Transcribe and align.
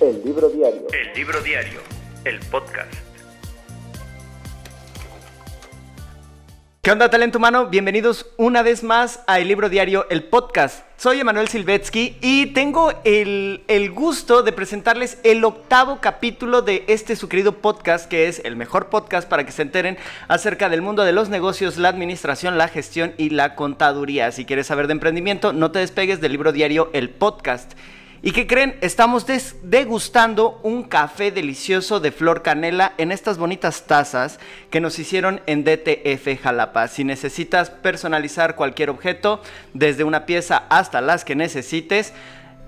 El 0.00 0.22
Libro 0.24 0.48
Diario. 0.48 0.86
El 0.92 1.12
Libro 1.12 1.40
Diario, 1.42 1.80
el 2.24 2.38
podcast. 2.38 2.94
¿Qué 6.80 6.92
onda, 6.92 7.10
talento 7.10 7.38
humano? 7.38 7.66
Bienvenidos 7.66 8.26
una 8.36 8.62
vez 8.62 8.84
más 8.84 9.24
a 9.26 9.40
El 9.40 9.48
Libro 9.48 9.68
Diario, 9.68 10.06
el 10.08 10.22
podcast. 10.22 10.84
Soy 10.96 11.18
Emanuel 11.18 11.48
Silvetsky 11.48 12.16
y 12.20 12.46
tengo 12.46 12.92
el, 13.02 13.64
el, 13.66 13.90
gusto 13.90 14.44
de 14.44 14.52
presentarles 14.52 15.18
el 15.24 15.44
octavo 15.44 15.98
capítulo 16.00 16.62
de 16.62 16.84
este 16.86 17.16
su 17.16 17.28
querido 17.28 17.56
podcast, 17.56 18.08
que 18.08 18.28
es 18.28 18.40
el 18.44 18.54
mejor 18.54 18.90
podcast 18.90 19.28
para 19.28 19.44
que 19.44 19.50
se 19.50 19.62
enteren 19.62 19.98
acerca 20.28 20.68
del 20.68 20.80
mundo 20.80 21.02
de 21.02 21.12
los 21.12 21.28
negocios, 21.28 21.76
la 21.76 21.88
administración, 21.88 22.56
la 22.56 22.68
gestión 22.68 23.14
y 23.18 23.30
la 23.30 23.56
contaduría. 23.56 24.30
Si 24.30 24.44
quieres 24.44 24.68
saber 24.68 24.86
de 24.86 24.92
emprendimiento, 24.92 25.52
no 25.52 25.72
te 25.72 25.80
despegues 25.80 26.20
del 26.20 26.30
Libro 26.30 26.52
Diario, 26.52 26.88
el 26.92 27.10
podcast. 27.10 27.72
¿Y 28.20 28.32
qué 28.32 28.48
creen? 28.48 28.76
Estamos 28.80 29.26
degustando 29.62 30.58
un 30.64 30.82
café 30.82 31.30
delicioso 31.30 32.00
de 32.00 32.10
flor 32.10 32.42
canela 32.42 32.92
en 32.98 33.12
estas 33.12 33.38
bonitas 33.38 33.84
tazas 33.86 34.40
que 34.70 34.80
nos 34.80 34.98
hicieron 34.98 35.40
en 35.46 35.62
DTF 35.62 36.42
Jalapa. 36.42 36.88
Si 36.88 37.04
necesitas 37.04 37.70
personalizar 37.70 38.56
cualquier 38.56 38.90
objeto, 38.90 39.40
desde 39.72 40.02
una 40.02 40.26
pieza 40.26 40.64
hasta 40.68 41.00
las 41.00 41.24
que 41.24 41.36
necesites, 41.36 42.12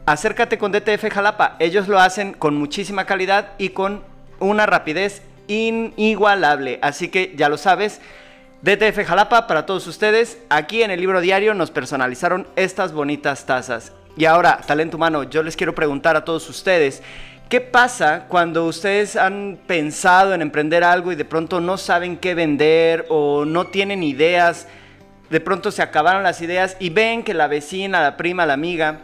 acércate 0.07 0.57
con 0.57 0.71
DTF 0.71 1.09
Jalapa. 1.13 1.57
Ellos 1.59 1.89
lo 1.89 1.99
hacen 1.99 2.33
con 2.33 2.55
muchísima 2.55 3.05
calidad 3.05 3.55
y 3.59 3.71
con 3.71 4.05
una 4.39 4.67
rapidez 4.67 5.23
inigualable. 5.49 6.79
Así 6.81 7.09
que 7.09 7.35
ya 7.37 7.49
lo 7.49 7.59
sabes. 7.59 8.01
DTF 8.63 9.05
Jalapa 9.05 9.49
para 9.49 9.67
todos 9.67 9.89
ustedes. 9.89 10.39
Aquí 10.49 10.85
en 10.85 10.93
el 10.93 11.01
libro 11.01 11.21
diario 11.21 11.55
nos 11.55 11.73
personalizaron 11.73 12.47
estas 12.55 12.93
bonitas 12.93 13.47
tazas. 13.47 13.93
Y 14.21 14.27
ahora, 14.27 14.61
talento 14.67 14.99
humano, 14.99 15.23
yo 15.23 15.43
les 15.43 15.57
quiero 15.57 15.75
preguntar 15.75 16.15
a 16.15 16.27
todos 16.27 16.47
ustedes, 16.51 17.03
¿qué 17.49 17.63
pasa 17.63 18.27
cuando 18.29 18.67
ustedes 18.67 19.17
han 19.17 19.59
pensado 19.67 20.35
en 20.35 20.43
emprender 20.43 20.85
algo 20.85 21.11
y 21.11 21.15
de 21.15 21.25
pronto 21.25 21.59
no 21.59 21.79
saben 21.79 22.19
qué 22.19 22.35
vender 22.35 23.07
o 23.09 23.47
no 23.47 23.69
tienen 23.69 24.03
ideas? 24.03 24.69
De 25.31 25.41
pronto 25.41 25.71
se 25.71 25.81
acabaron 25.81 26.23
las 26.23 26.43
ideas 26.43 26.77
y 26.81 26.91
ven 26.91 27.23
que 27.23 27.33
la 27.33 27.47
vecina, 27.47 28.03
la 28.03 28.19
prima, 28.19 28.45
la 28.45 28.53
amiga 28.53 29.01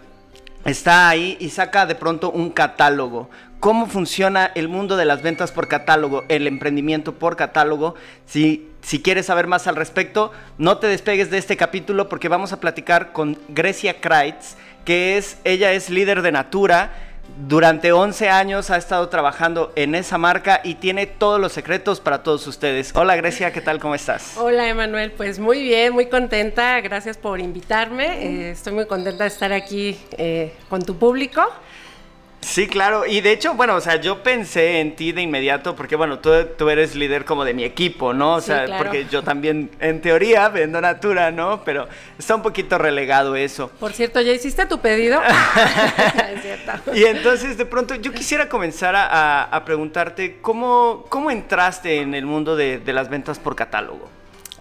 está 0.67 1.09
ahí 1.09 1.39
y 1.41 1.49
saca 1.49 1.87
de 1.87 1.95
pronto 1.95 2.31
un 2.31 2.51
catálogo. 2.51 3.31
¿Cómo 3.59 3.87
funciona 3.87 4.53
el 4.55 4.69
mundo 4.69 4.99
de 4.99 5.07
las 5.07 5.23
ventas 5.23 5.51
por 5.51 5.67
catálogo, 5.67 6.25
el 6.29 6.47
emprendimiento 6.47 7.15
por 7.15 7.37
catálogo? 7.37 7.95
Si, 8.27 8.69
si 8.83 9.01
quieres 9.01 9.25
saber 9.25 9.47
más 9.47 9.67
al 9.67 9.77
respecto, 9.77 10.31
no 10.59 10.77
te 10.77 10.89
despegues 10.89 11.31
de 11.31 11.39
este 11.39 11.57
capítulo 11.57 12.11
porque 12.11 12.29
vamos 12.29 12.53
a 12.53 12.61
platicar 12.61 13.13
con 13.13 13.39
Grecia 13.49 13.99
Kreitz 13.99 14.57
que 14.87 15.19
es, 15.19 15.37
ella 15.45 15.73
es 15.73 15.91
líder 15.91 16.23
de 16.23 16.33
Natura. 16.33 16.93
Durante 17.49 17.93
11 17.93 18.31
años 18.31 18.71
ha 18.71 18.79
estado 18.79 19.09
trabajando 19.11 19.73
en 19.75 19.95
esa 19.97 20.17
marca 20.17 20.61
y 20.63 20.77
tiene 20.77 21.07
todos 21.07 21.39
los 21.39 21.53
secretos 21.53 22.01
para 22.01 22.23
todos 22.23 22.47
ustedes. 22.47 22.93
Hola 22.95 23.17
Grecia, 23.17 23.53
¿qué 23.53 23.61
tal? 23.61 23.81
¿Cómo 23.81 23.97
estás? 23.97 24.39
Hola 24.39 24.69
Emanuel, 24.69 25.11
pues 25.11 25.39
muy 25.41 25.61
bien, 25.61 25.93
muy 25.93 26.07
contenta. 26.07 26.81
Gracias 26.81 27.19
por 27.19 27.41
invitarme. 27.41 28.25
Eh, 28.25 28.51
estoy 28.53 28.73
muy 28.75 28.87
contenta 28.87 29.25
de 29.25 29.29
estar 29.29 29.53
aquí 29.53 29.99
eh, 30.17 30.55
con 30.71 30.83
tu 30.83 30.97
público. 30.97 31.43
Sí, 32.41 32.69
claro. 32.69 33.07
Y 33.07 33.21
de 33.21 33.33
hecho, 33.33 33.55
bueno, 33.55 33.75
o 33.75 33.81
sea, 33.81 33.97
yo 33.97 34.23
pensé 34.23 34.81
en 34.81 34.95
ti 34.95 35.13
de 35.13 35.23
inmediato 35.23 35.75
porque, 35.75 35.97
bueno, 35.97 36.21
tú, 36.21 36.31
tú 36.57 36.69
eres 36.71 36.95
líder 36.95 37.25
como 37.25 37.45
de 37.45 37.55
mi 37.55 37.65
equipo, 37.65 38.13
¿no? 38.13 38.35
O 38.35 38.41
sea, 38.41 38.67
porque 38.79 39.07
yo 39.11 39.23
también, 39.23 39.71
en 39.81 40.01
teoría, 40.01 40.49
vendo 40.49 40.81
Natura, 40.81 41.31
¿no? 41.31 41.63
Pero 41.65 41.89
está 42.19 42.37
un 42.37 42.43
poquito 42.43 42.79
relegado 42.79 43.35
eso. 43.35 43.71
Por 43.81 43.93
cierto, 43.93 44.21
¿ya 44.21 44.33
hiciste 44.33 44.65
tu 44.67 44.79
pedido? 44.79 45.21
es 46.35 46.43
cierto. 46.43 46.95
Y 46.95 47.05
entonces, 47.05 47.59
de 47.59 47.67
pronto, 47.67 47.97
yo 47.97 48.13
quisiera 48.13 48.49
comenzar 48.49 48.95
a, 48.97 49.63
preguntarte, 49.67 50.39
¿cómo, 50.41 51.05
¿cómo 51.09 51.31
entraste 51.31 52.01
en 52.01 52.15
el 52.15 52.27
mundo 52.27 52.55
de, 52.55 52.79
de 52.79 52.93
las 52.93 53.09
ventas 53.09 53.39
por 53.39 53.57
catálogo? 53.57 54.09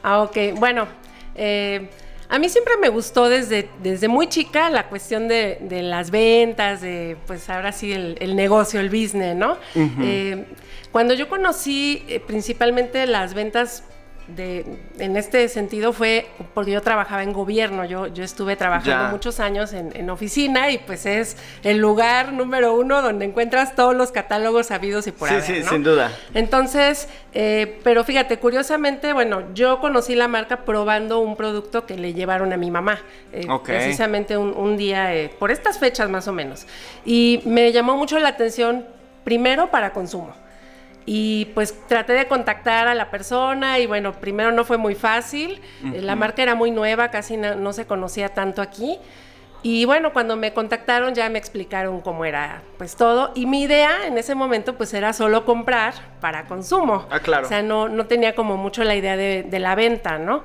Ah, 0.01 0.21
ok. 0.21 0.37
Bueno, 0.55 0.87
eh 1.35 1.87
a 2.27 2.39
mí 2.39 2.49
siempre 2.49 2.77
me 2.77 2.89
gustó 2.89 3.29
desde, 3.29 3.69
desde 3.81 4.07
muy 4.07 4.27
chica 4.27 4.69
la 4.69 4.87
cuestión 4.87 5.27
de, 5.27 5.59
las 5.83 6.11
ventas, 6.11 6.81
de 6.81 7.17
pues 7.27 7.49
ahora 7.49 7.71
sí 7.71 7.93
el, 7.93 8.35
negocio, 8.35 8.79
el 8.79 8.89
business, 8.89 9.35
¿no? 9.35 9.57
Eh, 9.75 10.45
cuando 10.91 11.13
yo 11.13 11.29
conocí 11.29 12.03
eh, 12.07 12.19
principalmente 12.19 13.05
las 13.05 13.33
ventas 13.33 13.83
en 14.27 15.17
este 15.17 15.47
sentido 15.49 15.93
fue 15.93 16.27
porque 16.53 16.71
yo 16.71 16.81
trabajaba 16.81 17.21
en 17.21 17.31
gobierno, 17.31 17.85
yo, 17.85 18.07
yo 18.07 18.23
estuve 18.23 18.55
trabajando 18.55 19.11
muchos 19.11 19.39
años 19.39 19.71
en, 19.73 20.09
oficina 20.09 20.69
y 20.69 20.77
pues 20.77 21.05
es 21.05 21.37
el 21.63 21.77
lugar 21.77 22.31
número 22.31 22.75
uno 22.75 23.01
donde 23.01 23.25
encuentras 23.25 23.75
todos 23.75 23.95
los 23.95 24.11
catálogos 24.11 24.67
sabidos 24.67 25.07
y 25.07 25.11
por 25.11 25.29
sí, 25.29 25.35
Sí, 25.41 25.63
sin 25.63 25.83
duda. 25.83 26.11
Entonces, 26.33 27.07
eh, 27.33 27.79
pero 27.83 28.03
fíjate, 28.03 28.37
curiosamente, 28.37 29.13
bueno, 29.13 29.43
yo 29.53 29.79
conocí 29.79 30.15
la 30.15 30.27
marca 30.27 30.61
probando 30.65 31.19
un 31.19 31.35
producto 31.35 31.85
que 31.85 31.97
le 31.97 32.13
llevaron 32.13 32.53
a 32.53 32.57
mi 32.57 32.71
mamá, 32.71 32.99
eh, 33.33 33.45
precisamente 33.63 34.37
un, 34.37 34.77
día, 34.77 35.13
eh, 35.15 35.29
por 35.37 35.51
estas 35.51 35.79
fechas 35.79 36.09
más 36.09 36.27
o 36.27 36.33
menos. 36.33 36.65
Y 37.03 37.41
me 37.45 37.71
llamó 37.71 37.97
mucho 37.97 38.17
la 38.19 38.29
atención, 38.29 38.85
primero 39.23 39.69
para 39.69 39.91
consumo 39.91 40.44
y 41.05 41.45
pues 41.53 41.87
traté 41.87 42.13
de 42.13 42.27
contactar 42.27 42.87
a 42.87 42.95
la 42.95 43.11
persona 43.11 43.79
y 43.79 43.85
bueno, 43.85 44.13
primero 44.13 44.51
no 44.51 44.65
fue 44.65 44.77
muy 44.77 44.95
fácil, 44.95 45.61
eh, 45.83 46.01
la 46.01 46.15
marca 46.15 46.41
era 46.41 46.55
muy 46.55 46.71
nueva, 46.71 47.09
casi 47.09 47.37
no, 47.37 47.73
se 47.73 47.85
conocía 47.85 48.29
tanto 48.29 48.61
aquí. 48.61 48.97
Y 49.61 49.85
bueno, 49.85 50.13
cuando 50.13 50.35
me 50.35 50.53
contactaron 50.53 51.15
ya 51.15 51.27
me 51.29 51.39
explicaron 51.39 52.01
cómo 52.01 52.23
era 52.23 52.61
pues 52.77 52.95
todo. 52.95 53.31
Y 53.33 53.47
mi 53.47 53.63
idea 53.63 54.05
en 54.05 54.15
ese 54.19 54.35
momento 54.35 54.75
pues 54.77 54.93
era 54.93 55.11
solo 55.11 55.43
comprar 55.43 55.95
para 56.21 56.45
consumo. 56.45 57.07
Ah, 57.09 57.19
claro. 57.19 57.47
O 57.47 57.49
sea, 57.49 57.63
no, 57.63 57.89
no 57.89 58.05
tenía 58.05 58.35
como 58.35 58.57
mucho 58.57 58.83
la 58.83 58.95
idea 58.95 59.17
de, 59.17 59.59
la 59.59 59.73
venta, 59.73 60.19
¿no? 60.19 60.43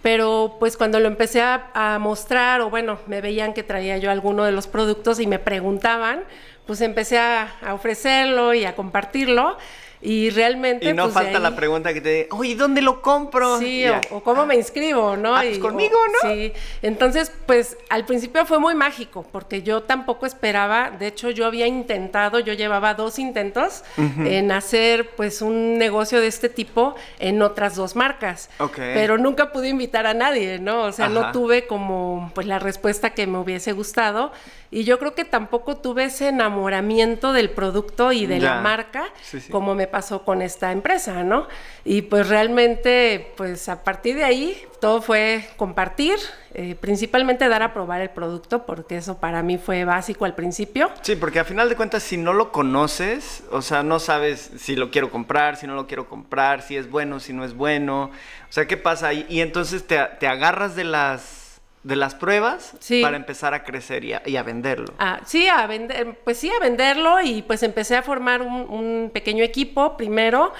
Pero 0.00 0.56
pues 0.58 0.78
cuando 0.78 1.00
lo 1.00 1.08
empecé 1.08 1.42
a, 1.42 1.98
mostrar 2.00 2.62
o 2.62 2.70
bueno, 2.70 2.98
me 3.06 3.20
veían 3.20 3.52
que 3.52 3.62
traía 3.62 3.98
yo 3.98 4.10
alguno 4.10 4.44
de 4.44 4.52
los 4.52 4.66
productos 4.68 5.20
y 5.20 5.26
me 5.26 5.38
preguntaban, 5.38 6.24
pues 6.66 6.80
empecé 6.80 7.18
a, 7.18 7.56
a 7.62 7.74
ofrecerlo 7.74 8.54
y 8.54 8.64
a 8.64 8.74
compartirlo. 8.74 9.58
Y 10.02 10.30
realmente. 10.30 10.90
Y 10.90 10.92
no 10.92 11.04
pues, 11.04 11.14
falta 11.14 11.38
la 11.38 11.54
pregunta 11.54 11.94
que 11.94 12.00
te 12.00 12.08
dice, 12.08 12.28
oye, 12.32 12.56
¿dónde 12.56 12.82
lo 12.82 13.00
compro? 13.00 13.58
Sí, 13.60 13.84
o, 14.10 14.20
cómo 14.20 14.44
me 14.44 14.56
inscribo, 14.56 15.16
¿no? 15.16 15.36
Ah, 15.36 15.42
pues 15.44 15.58
conmigo, 15.58 15.96
¿no? 16.22 16.28
Sí. 16.28 16.52
Entonces, 16.82 17.32
pues 17.46 17.76
al 17.88 18.04
principio 18.04 18.44
fue 18.44 18.58
muy 18.58 18.74
mágico, 18.74 19.24
porque 19.30 19.62
yo 19.62 19.84
tampoco 19.84 20.26
esperaba, 20.26 20.90
de 20.90 21.06
hecho, 21.06 21.30
yo 21.30 21.46
había 21.46 21.68
intentado, 21.68 22.40
yo 22.40 22.52
llevaba 22.52 22.94
dos 22.94 23.20
intentos 23.20 23.84
en 23.96 24.50
hacer 24.50 25.10
pues 25.10 25.40
un 25.40 25.78
negocio 25.78 26.20
de 26.20 26.26
este 26.26 26.48
tipo 26.48 26.96
en 27.20 27.40
otras 27.40 27.76
dos 27.76 27.94
marcas. 27.94 28.50
Ok. 28.58 28.76
Pero 28.76 29.18
nunca 29.18 29.52
pude 29.52 29.68
invitar 29.68 30.06
a 30.06 30.14
nadie, 30.14 30.58
¿no? 30.58 30.82
O 30.82 30.92
sea, 30.92 31.08
no 31.08 31.30
tuve 31.30 31.68
como 31.68 32.32
pues 32.34 32.48
la 32.48 32.58
respuesta 32.58 33.10
que 33.10 33.28
me 33.28 33.38
hubiese 33.38 33.70
gustado. 33.70 34.32
Y 34.72 34.84
yo 34.84 34.98
creo 34.98 35.14
que 35.14 35.26
tampoco 35.26 35.76
tuve 35.76 36.04
ese 36.04 36.28
enamoramiento 36.28 37.34
del 37.34 37.50
producto 37.50 38.10
y 38.10 38.24
de 38.24 38.40
la 38.40 38.62
marca 38.62 39.04
como 39.50 39.74
me 39.74 39.86
pasó 39.92 40.24
con 40.24 40.42
esta 40.42 40.72
empresa, 40.72 41.22
¿no? 41.22 41.46
Y 41.84 42.02
pues 42.02 42.28
realmente, 42.28 43.32
pues 43.36 43.68
a 43.68 43.84
partir 43.84 44.16
de 44.16 44.24
ahí, 44.24 44.60
todo 44.80 45.00
fue 45.00 45.48
compartir, 45.56 46.16
eh, 46.54 46.74
principalmente 46.74 47.48
dar 47.48 47.62
a 47.62 47.72
probar 47.72 48.00
el 48.00 48.10
producto, 48.10 48.66
porque 48.66 48.96
eso 48.96 49.18
para 49.18 49.44
mí 49.44 49.58
fue 49.58 49.84
básico 49.84 50.24
al 50.24 50.34
principio. 50.34 50.90
Sí, 51.02 51.14
porque 51.14 51.38
a 51.38 51.44
final 51.44 51.68
de 51.68 51.76
cuentas, 51.76 52.02
si 52.02 52.16
no 52.16 52.32
lo 52.32 52.50
conoces, 52.50 53.44
o 53.52 53.62
sea, 53.62 53.84
no 53.84 54.00
sabes 54.00 54.50
si 54.58 54.74
lo 54.74 54.90
quiero 54.90 55.10
comprar, 55.10 55.56
si 55.56 55.68
no 55.68 55.76
lo 55.76 55.86
quiero 55.86 56.08
comprar, 56.08 56.62
si 56.62 56.76
es 56.76 56.90
bueno, 56.90 57.20
si 57.20 57.32
no 57.32 57.44
es 57.44 57.54
bueno, 57.54 58.04
o 58.04 58.52
sea, 58.52 58.66
¿qué 58.66 58.76
pasa? 58.76 59.08
ahí? 59.08 59.24
y 59.28 59.40
entonces 59.40 59.86
te, 59.86 59.98
te 60.18 60.26
agarras 60.26 60.74
de 60.74 60.84
las 60.84 61.41
de 61.82 61.96
las 61.96 62.14
pruebas 62.14 62.74
para 63.02 63.16
empezar 63.16 63.54
a 63.54 63.64
crecer 63.64 64.04
y 64.04 64.36
a, 64.36 64.42
venderlo. 64.42 64.94
Ah, 64.98 65.20
sí, 65.26 65.48
a 65.48 65.66
vender, 65.66 66.18
pues 66.22 66.38
sí, 66.38 66.50
a 66.50 66.60
venderlo 66.60 67.20
y 67.20 67.42
pues 67.42 67.62
empecé 67.62 67.96
a 67.96 68.02
formar 68.02 68.40
un, 68.42 68.52
un 68.52 69.10
pequeño 69.12 69.42
equipo 69.42 69.96
primero 69.96 70.52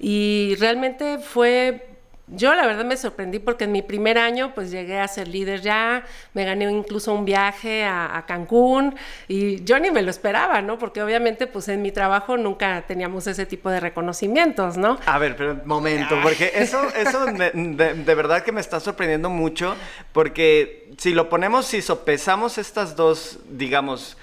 y 0.00 0.56
realmente 0.58 1.18
fue 1.18 1.93
yo 2.26 2.54
la 2.54 2.66
verdad 2.66 2.86
me 2.86 2.96
sorprendí 2.96 3.38
porque 3.38 3.64
en 3.64 3.72
mi 3.72 3.82
primer 3.82 4.16
año 4.16 4.52
pues 4.54 4.70
llegué 4.70 4.98
a 4.98 5.06
ser 5.08 5.28
líder 5.28 5.60
ya, 5.60 6.04
me 6.32 6.44
gané 6.44 6.70
incluso 6.70 7.12
un 7.12 7.26
viaje 7.26 7.84
a, 7.84 8.24
Cancún 8.26 8.96
y 9.28 9.62
yo 9.64 9.78
ni 9.78 9.90
me 9.90 10.00
lo 10.00 10.10
esperaba, 10.10 10.62
¿no? 10.62 10.78
Porque 10.78 11.02
obviamente 11.02 11.46
pues 11.46 11.68
en 11.68 11.82
mi 11.82 11.92
trabajo 11.92 12.38
nunca 12.38 12.82
teníamos 12.86 13.26
ese 13.26 13.44
tipo 13.44 13.68
de 13.68 13.80
reconocimientos, 13.80 14.78
¿no? 14.78 14.98
A 15.04 15.18
ver, 15.18 15.36
pero 15.36 15.60
momento, 15.66 16.16
porque 16.22 16.52
eso, 16.54 16.82
eso 16.96 17.26
de, 17.26 18.14
verdad 18.14 18.42
que 18.42 18.52
me 18.52 18.62
está 18.62 18.80
sorprendiendo 18.80 19.28
mucho 19.28 19.76
porque 20.12 20.90
si 20.96 21.12
lo 21.12 21.28
ponemos, 21.28 21.66
si 21.66 21.82
sopesamos 21.82 22.56
estas 22.56 22.96
dos, 22.96 23.38
digamos, 23.50 24.16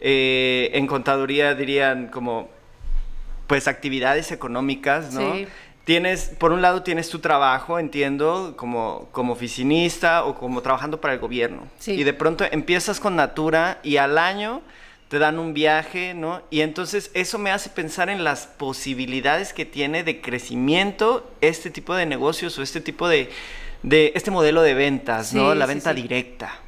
eh, 0.00 0.70
en 0.72 0.86
contaduría 0.86 1.54
dirían 1.54 2.08
como 2.08 2.48
pues 3.46 3.68
actividades 3.68 4.32
económicas, 4.32 5.12
¿no? 5.12 5.34
Sí 5.34 5.46
tienes, 5.84 6.32
por 6.38 6.52
un 6.52 6.62
lado 6.62 6.82
tienes 6.82 7.08
tu 7.08 7.18
trabajo, 7.18 7.78
entiendo, 7.78 8.54
como, 8.56 9.08
como 9.12 9.32
oficinista 9.32 10.24
o 10.24 10.34
como 10.34 10.62
trabajando 10.62 11.00
para 11.00 11.14
el 11.14 11.20
gobierno. 11.20 11.66
Y 11.86 12.04
de 12.04 12.12
pronto 12.12 12.44
empiezas 12.50 13.00
con 13.00 13.16
Natura 13.16 13.80
y 13.82 13.96
al 13.96 14.18
año 14.18 14.62
te 15.08 15.18
dan 15.18 15.38
un 15.38 15.52
viaje, 15.52 16.14
¿no? 16.14 16.40
Y 16.48 16.62
entonces 16.62 17.10
eso 17.12 17.38
me 17.38 17.50
hace 17.50 17.68
pensar 17.68 18.08
en 18.08 18.24
las 18.24 18.46
posibilidades 18.46 19.52
que 19.52 19.66
tiene 19.66 20.04
de 20.04 20.22
crecimiento 20.22 21.30
este 21.42 21.70
tipo 21.70 21.94
de 21.94 22.06
negocios 22.06 22.58
o 22.58 22.62
este 22.62 22.80
tipo 22.80 23.08
de, 23.08 23.28
de 23.82 24.12
este 24.14 24.30
modelo 24.30 24.62
de 24.62 24.72
ventas, 24.72 25.34
¿no? 25.34 25.54
La 25.54 25.66
venta 25.66 25.92
directa. 25.92 26.61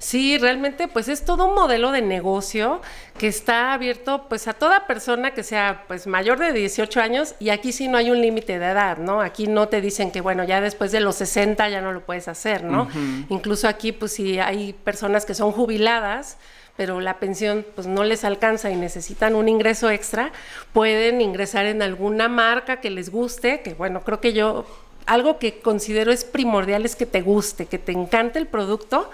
Sí, 0.00 0.38
realmente 0.38 0.88
pues 0.88 1.08
es 1.08 1.26
todo 1.26 1.44
un 1.44 1.54
modelo 1.54 1.92
de 1.92 2.00
negocio 2.00 2.80
que 3.18 3.28
está 3.28 3.74
abierto 3.74 4.24
pues 4.30 4.48
a 4.48 4.54
toda 4.54 4.86
persona 4.86 5.34
que 5.34 5.42
sea 5.42 5.84
pues 5.88 6.06
mayor 6.06 6.38
de 6.38 6.54
18 6.54 7.02
años 7.02 7.34
y 7.38 7.50
aquí 7.50 7.70
sí 7.70 7.86
no 7.86 7.98
hay 7.98 8.10
un 8.10 8.22
límite 8.22 8.58
de 8.58 8.64
edad, 8.64 8.96
¿no? 8.96 9.20
Aquí 9.20 9.46
no 9.46 9.68
te 9.68 9.82
dicen 9.82 10.10
que 10.10 10.22
bueno, 10.22 10.42
ya 10.44 10.62
después 10.62 10.90
de 10.90 11.00
los 11.00 11.16
60 11.16 11.68
ya 11.68 11.82
no 11.82 11.92
lo 11.92 12.00
puedes 12.00 12.28
hacer, 12.28 12.64
¿no? 12.64 12.88
Incluso 13.28 13.68
aquí 13.68 13.92
pues 13.92 14.12
si 14.12 14.38
hay 14.38 14.72
personas 14.72 15.26
que 15.26 15.34
son 15.34 15.52
jubiladas, 15.52 16.38
pero 16.78 17.02
la 17.02 17.18
pensión 17.18 17.66
pues 17.74 17.86
no 17.86 18.02
les 18.02 18.24
alcanza 18.24 18.70
y 18.70 18.76
necesitan 18.76 19.34
un 19.34 19.50
ingreso 19.50 19.90
extra, 19.90 20.32
pueden 20.72 21.20
ingresar 21.20 21.66
en 21.66 21.82
alguna 21.82 22.26
marca 22.26 22.80
que 22.80 22.88
les 22.88 23.10
guste, 23.10 23.60
que 23.60 23.74
bueno, 23.74 24.00
creo 24.00 24.18
que 24.18 24.32
yo 24.32 24.64
algo 25.06 25.38
que 25.38 25.60
considero 25.60 26.12
es 26.12 26.24
primordial 26.24 26.84
es 26.84 26.96
que 26.96 27.06
te 27.06 27.20
guste, 27.20 27.66
que 27.66 27.78
te 27.78 27.92
encante 27.92 28.38
el 28.38 28.46
producto, 28.46 29.10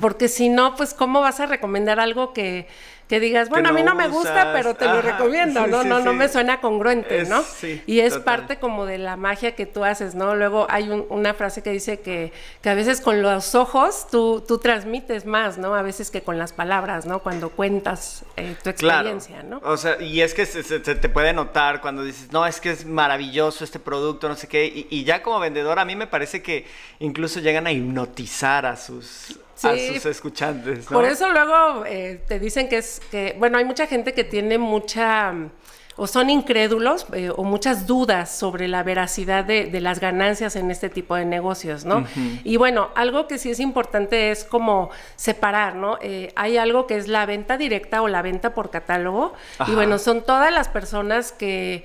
porque 0.00 0.28
si 0.28 0.48
no, 0.48 0.76
pues 0.76 0.94
cómo 0.94 1.20
vas 1.20 1.40
a 1.40 1.46
recomendar 1.46 2.00
algo 2.00 2.32
que 2.32 2.66
que 3.08 3.20
digas, 3.20 3.50
bueno, 3.50 3.68
a 3.68 3.72
mí 3.72 3.82
no 3.82 3.94
me 3.94 4.08
gusta, 4.08 4.52
pero 4.52 4.74
te 4.74 4.86
lo 4.86 5.02
recomiendo, 5.02 5.66
¿no? 5.66 5.84
no, 5.84 6.00
no 6.00 6.12
me 6.14 6.28
suena 6.28 6.60
congruente, 6.60 7.24
¿no? 7.24 7.44
y 7.86 8.00
es 8.00 8.18
parte 8.18 8.58
como 8.58 8.86
de 8.86 8.98
la 8.98 9.16
magia 9.16 9.54
que 9.54 9.66
tú 9.66 9.84
haces, 9.84 10.14
¿no? 10.14 10.34
Luego 10.34 10.66
hay 10.70 10.88
una 11.08 11.34
frase 11.34 11.62
que 11.62 11.70
dice 11.70 12.00
que, 12.00 12.32
que 12.62 12.70
a 12.70 12.74
veces 12.74 13.00
con 13.00 13.20
los 13.20 13.54
ojos 13.54 14.06
tú, 14.10 14.42
tú 14.46 14.58
transmites 14.58 15.26
más, 15.26 15.58
¿no? 15.58 15.74
A 15.74 15.82
veces 15.82 16.10
que 16.10 16.22
con 16.22 16.38
las 16.38 16.52
palabras, 16.52 17.04
¿no? 17.04 17.20
Cuando 17.20 17.50
cuentas 17.50 18.24
eh, 18.36 18.56
tu 18.62 18.70
experiencia, 18.70 19.42
¿no? 19.42 19.60
O 19.64 19.76
sea, 19.76 20.00
y 20.00 20.22
es 20.22 20.32
que 20.32 20.46
se, 20.46 20.62
te 20.62 21.08
puede 21.08 21.32
notar 21.32 21.80
cuando 21.80 22.02
dices, 22.02 22.32
no, 22.32 22.46
es 22.46 22.60
que 22.60 22.70
es 22.70 22.86
maravilloso 22.86 23.64
este 23.64 23.78
producto, 23.78 24.28
no 24.28 24.36
sé 24.36 24.48
qué, 24.48 24.64
y, 24.64 24.86
y 24.90 25.04
ya 25.04 25.22
como 25.22 25.40
vendedor 25.40 25.78
a 25.78 25.84
mí 25.84 25.94
me 25.94 26.06
parece 26.06 26.42
que 26.42 26.66
incluso 27.00 27.40
llegan 27.40 27.66
a 27.66 27.72
hipnotizar 27.72 28.64
a 28.64 28.76
sus 28.76 29.38
a 29.64 29.76
sus 29.76 30.06
escuchantes. 30.06 30.86
Por 30.86 31.04
eso 31.04 31.30
luego 31.30 31.84
eh, 31.86 32.20
te 32.26 32.38
dicen 32.38 32.68
que 32.68 32.78
es 32.78 33.00
que, 33.10 33.34
bueno, 33.38 33.58
hay 33.58 33.64
mucha 33.64 33.86
gente 33.86 34.12
que 34.12 34.24
tiene 34.24 34.58
mucha 34.58 35.34
o 35.96 36.06
son 36.06 36.28
incrédulos 36.28 37.06
eh, 37.12 37.30
o 37.34 37.44
muchas 37.44 37.86
dudas 37.86 38.30
sobre 38.30 38.66
la 38.66 38.82
veracidad 38.82 39.44
de, 39.44 39.80
las 39.80 40.00
ganancias 40.00 40.56
en 40.56 40.70
este 40.70 40.88
tipo 40.88 41.14
de 41.14 41.24
negocios, 41.24 41.84
¿no? 41.84 42.04
Y 42.42 42.56
bueno, 42.56 42.90
algo 42.94 43.28
que 43.28 43.38
sí 43.38 43.50
es 43.50 43.60
importante 43.60 44.30
es 44.30 44.44
como 44.44 44.90
separar, 45.16 45.76
¿no? 45.76 45.98
Eh, 46.00 46.32
hay 46.36 46.56
algo 46.56 46.86
que 46.86 46.96
es 46.96 47.06
la 47.06 47.26
venta 47.26 47.56
directa 47.56 48.02
o 48.02 48.08
la 48.08 48.22
venta 48.22 48.54
por 48.54 48.70
catálogo, 48.70 49.34
y 49.66 49.72
bueno, 49.72 49.98
son 49.98 50.22
todas 50.22 50.52
las 50.52 50.68
personas 50.68 51.32
que 51.32 51.84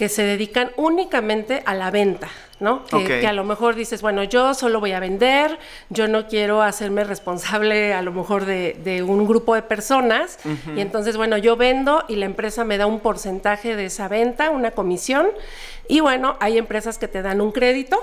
que 0.00 0.08
se 0.08 0.22
dedican 0.22 0.70
únicamente 0.76 1.62
a 1.66 1.74
la 1.74 1.90
venta, 1.90 2.30
¿no? 2.58 2.86
Que, 2.86 3.26
a 3.26 3.34
lo 3.34 3.44
mejor 3.44 3.74
dices, 3.74 4.00
bueno, 4.00 4.24
yo 4.24 4.54
solo 4.54 4.80
voy 4.80 4.92
a 4.92 4.98
vender, 4.98 5.58
yo 5.90 6.08
no 6.08 6.26
quiero 6.26 6.62
hacerme 6.62 7.04
responsable 7.04 7.92
a 7.92 8.00
lo 8.00 8.10
mejor 8.10 8.46
de, 8.46 9.04
un 9.06 9.26
grupo 9.26 9.54
de 9.54 9.60
personas, 9.60 10.38
y 10.74 10.80
entonces, 10.80 11.18
bueno, 11.18 11.36
yo 11.36 11.58
vendo 11.58 12.02
y 12.08 12.16
la 12.16 12.24
empresa 12.24 12.64
me 12.64 12.78
da 12.78 12.86
un 12.86 13.00
porcentaje 13.00 13.76
de 13.76 13.84
esa 13.84 14.08
venta, 14.08 14.48
una 14.48 14.70
comisión, 14.70 15.28
y 15.86 16.00
bueno, 16.00 16.38
hay 16.40 16.56
empresas 16.56 16.96
que 16.96 17.06
te 17.06 17.20
dan 17.20 17.42
un 17.42 17.52
crédito, 17.52 18.00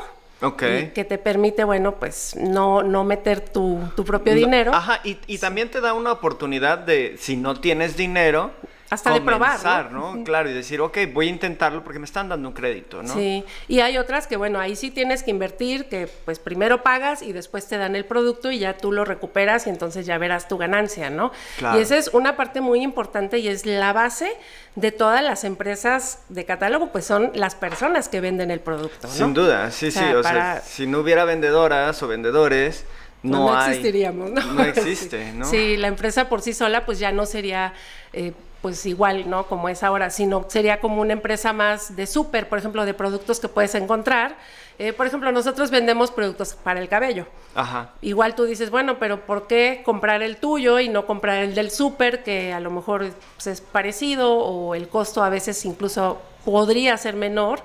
que 0.60 1.04
te 1.04 1.18
permite, 1.18 1.64
bueno, 1.64 1.96
pues 1.96 2.36
no, 2.36 2.84
no 2.84 3.06
meter 3.06 3.40
tu, 3.40 3.80
propio 4.06 4.36
dinero. 4.36 4.72
Ajá, 4.72 5.02
y, 5.04 5.18
y, 5.26 5.40
también 5.40 5.72
te 5.72 5.82
da 5.82 5.96
una 5.96 6.12
oportunidad 6.12 6.78
de, 6.78 7.16
si 7.18 7.38
no 7.38 7.60
tienes 7.60 7.98
dinero, 7.98 8.52
hasta 8.90 9.14
de 9.14 9.22
probar, 9.22 9.92
¿no? 9.92 10.24
Claro, 10.24 10.50
y 10.50 10.54
decir, 10.54 10.80
ok, 10.80 10.98
voy 11.14 11.28
a 11.28 11.30
intentarlo 11.30 11.84
porque 11.84 12.00
me 12.00 12.06
están 12.06 12.30
dando 12.30 12.48
un 12.48 12.54
crédito, 12.54 13.04
¿no? 13.04 13.14
Sí, 13.14 13.44
y 13.68 13.82
hay 13.82 13.98
otras 13.98 14.28
que, 14.28 14.38
bueno, 14.38 14.60
ahí 14.60 14.76
sí 14.76 14.92
tienes 14.92 15.24
que 15.24 15.32
invertir, 15.32 15.90
que 15.90 16.08
pues 16.26 16.40
primero 16.40 16.84
pagas 16.84 17.22
y 17.22 17.34
después 17.34 17.68
te 17.68 17.78
dan 17.78 17.96
el 17.96 18.06
producto 18.06 18.50
y 18.50 18.60
ya 18.60 18.78
tú 18.78 18.94
lo 18.94 19.04
recuperas 19.04 19.68
y 19.68 19.72
entonces 19.72 20.06
ya 20.06 20.18
verás 20.18 20.48
tu 20.48 20.58
ganancia, 20.58 21.10
¿no? 21.10 21.32
Y 21.76 21.80
esa 21.80 21.98
es 21.98 22.10
una 22.14 22.38
parte 22.38 22.62
muy 22.62 22.82
importante 22.82 23.40
y 23.40 23.50
es 23.50 23.66
la 23.66 23.92
base 23.92 24.32
de 24.76 24.92
todas 24.92 25.24
las 25.24 25.44
empresas 25.44 26.20
de 26.30 26.46
catálogo, 26.46 26.92
pues 26.92 27.06
son 27.06 27.32
las 27.34 27.56
personas 27.56 28.08
que 28.08 28.22
venden 28.22 28.52
el 28.52 28.62
producto, 28.62 29.08
¿no? 29.08 29.14
Sin 29.14 29.34
duda, 29.34 29.72
sí, 29.72 29.92
sí, 29.92 30.04
o 30.04 30.24
sea, 30.24 30.62
si 30.66 30.88
no 30.88 31.00
hubiera 31.00 31.26
vendedoras 31.26 32.02
o 32.04 32.08
vendedores... 32.08 32.86
No, 33.24 33.52
no, 33.52 33.60
existiríamos, 33.60 34.30
¿no? 34.30 34.42
No 34.54 34.64
existe, 34.64 35.32
¿no? 35.36 35.46
Sí, 35.46 35.76
la 35.76 35.88
empresa 35.88 36.30
por 36.30 36.42
sí 36.42 36.54
sola 36.54 36.86
pues 36.86 37.00
ya 37.00 37.12
no 37.12 37.26
sería 37.26 37.74
eh, 38.14 38.32
pues 38.62 38.86
igual, 38.86 39.30
¿no? 39.30 39.48
Como 39.48 39.70
es 39.70 39.84
ahora, 39.84 40.10
sino 40.10 40.46
sería 40.48 40.80
como 40.80 41.02
una 41.02 41.14
empresa 41.14 41.54
más 41.54 41.96
de 41.96 42.08
súper, 42.08 42.50
por 42.50 42.60
ejemplo, 42.60 42.86
de 42.86 42.94
productos 42.94 43.40
que 43.40 43.48
puedes 43.48 43.76
encontrar. 43.76 44.38
Eh, 44.80 44.94
por 44.94 45.08
ejemplo, 45.08 45.32
nosotros 45.32 45.72
vendemos 45.72 46.12
productos 46.12 46.54
para 46.54 46.80
el 46.80 46.88
cabello. 46.88 47.26
Ajá. 47.56 47.94
Igual 48.02 48.36
tú 48.36 48.44
dices, 48.44 48.70
bueno, 48.70 49.00
pero 49.00 49.26
¿por 49.26 49.48
qué 49.48 49.82
comprar 49.84 50.22
el 50.22 50.38
tuyo 50.38 50.80
y 50.80 50.90
no 50.90 51.08
comprar 51.08 51.44
el 51.44 51.56
del 51.56 51.72
súper, 51.72 52.24
que 52.24 52.54
a 52.54 52.60
lo 52.60 52.70
mejor 52.70 53.12
pues, 53.36 53.48
es 53.48 53.62
parecido 53.62 54.36
o 54.38 54.76
el 54.76 54.88
costo 54.88 55.24
a 55.24 55.30
veces 55.30 55.66
incluso 55.66 56.22
podría 56.48 56.96
ser 56.96 57.18
menor. 57.18 57.62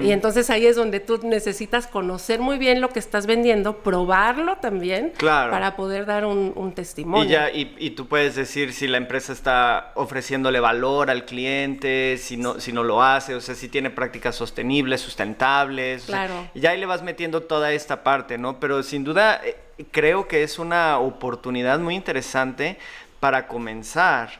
Y 0.00 0.10
entonces 0.10 0.48
ahí 0.48 0.64
es 0.64 0.76
donde 0.76 0.98
tú 0.98 1.20
necesitas 1.22 1.86
conocer 1.86 2.40
muy 2.40 2.56
bien 2.56 2.80
lo 2.80 2.88
que 2.88 2.98
estás 2.98 3.26
vendiendo, 3.26 3.80
probarlo 3.82 4.56
también, 4.56 5.12
para 5.20 5.76
poder 5.76 6.06
dar 6.06 6.24
un, 6.24 6.72
testimonio. 6.74 7.26
Y, 7.26 7.28
ya, 7.28 7.50
y, 7.52 7.90
tú 7.90 8.08
puedes 8.08 8.34
decir 8.34 8.72
si 8.72 8.86
la 8.86 8.96
empresa 8.96 9.34
está 9.34 9.92
ofreciéndole 9.94 10.58
valor 10.58 11.10
al 11.10 11.26
cliente, 11.26 12.16
si 12.16 12.38
no, 12.38 12.58
si 12.60 12.72
no 12.72 12.82
lo 12.82 13.02
hace, 13.02 13.34
o 13.34 13.42
sea, 13.42 13.54
si 13.54 13.68
tiene 13.68 13.90
prácticas 13.90 14.34
sostenibles, 14.34 15.02
sustentables. 15.02 16.04
Claro. 16.04 16.48
y 16.54 16.60
ya 16.60 16.70
ahí 16.70 16.80
le 16.80 16.86
vas 16.86 17.02
metiendo 17.02 17.42
toda 17.42 17.72
esta 17.72 18.02
parte, 18.02 18.38
¿no? 18.38 18.58
Pero 18.58 18.82
sin 18.82 19.04
duda 19.04 19.42
eh, 19.44 19.58
creo 19.90 20.28
que 20.28 20.42
es 20.42 20.58
una 20.58 20.98
oportunidad 20.98 21.78
muy 21.78 21.94
interesante 21.94 22.78
para 23.20 23.46
comenzar. 23.46 24.30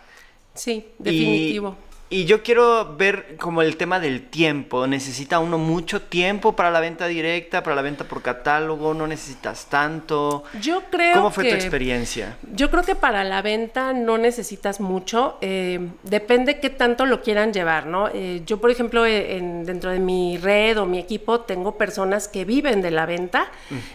Sí, 0.55 0.87
definitivo. 0.99 1.77
Y 1.91 1.94
yo 2.25 2.45
quiero 2.45 2.95
ver 2.97 3.37
como 3.39 3.61
el 3.61 3.77
tema 3.77 3.99
del 3.99 4.29
tiempo. 4.29 4.87
¿Necesita 4.87 5.41
uno 5.41 5.59
mucho 5.59 6.03
tiempo 6.03 6.55
para 6.55 6.71
la 6.71 6.79
venta 6.79 7.09
directa, 7.09 7.65
para 7.65 7.75
la 7.75 7.83
venta 7.83 8.05
por 8.05 8.23
catálogo? 8.23 8.95
¿No 8.95 9.09
necesitas 9.09 9.67
tanto? 9.67 10.45
Yo 10.61 10.85
creo 10.91 11.15
¿Cómo 11.15 11.33
fue 11.33 11.49
tu 11.49 11.55
experiencia? 11.57 12.37
Yo 12.55 12.71
creo 12.71 12.85
que 12.85 12.95
para 12.95 13.25
la 13.25 13.43
venta 13.43 13.93
no 13.93 14.17
necesitas 14.17 14.81
mucho. 14.81 15.39
Eh, 15.41 15.81
depende 16.05 16.61
qué 16.61 16.71
tanto 16.71 17.05
lo 17.05 17.21
quieran 17.21 17.53
llevar, 17.53 17.87
¿no? 17.87 18.09
Eh, 18.15 18.43
yo, 18.47 18.61
por 18.61 18.71
ejemplo, 18.71 19.05
eh, 19.05 19.41
dentro 19.65 19.91
de 19.91 19.99
mi 19.99 20.39
red 20.39 20.79
o 20.79 20.87
mi 20.87 21.01
equipo 21.01 21.41
tengo 21.41 21.77
personas 21.77 22.29
que 22.29 22.45
viven 22.45 22.81
de 22.81 22.93
la 22.93 23.07
venta 23.07 23.51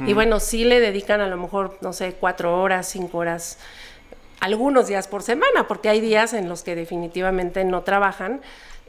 y 0.05 0.13
bueno, 0.13 0.39
sí 0.39 0.65
le 0.65 0.79
dedican 0.79 1.21
a 1.21 1.27
lo 1.27 1.37
mejor, 1.37 1.77
no 1.81 1.93
sé, 1.93 2.15
cuatro 2.19 2.61
horas, 2.61 2.89
cinco 2.89 3.19
horas 3.19 3.59
algunos 4.39 4.87
días 4.87 5.07
por 5.07 5.23
semana, 5.23 5.67
porque 5.67 5.89
hay 5.89 6.01
días 6.01 6.33
en 6.33 6.49
los 6.49 6.63
que 6.63 6.75
definitivamente 6.75 7.63
no 7.63 7.83
trabajan 7.83 8.41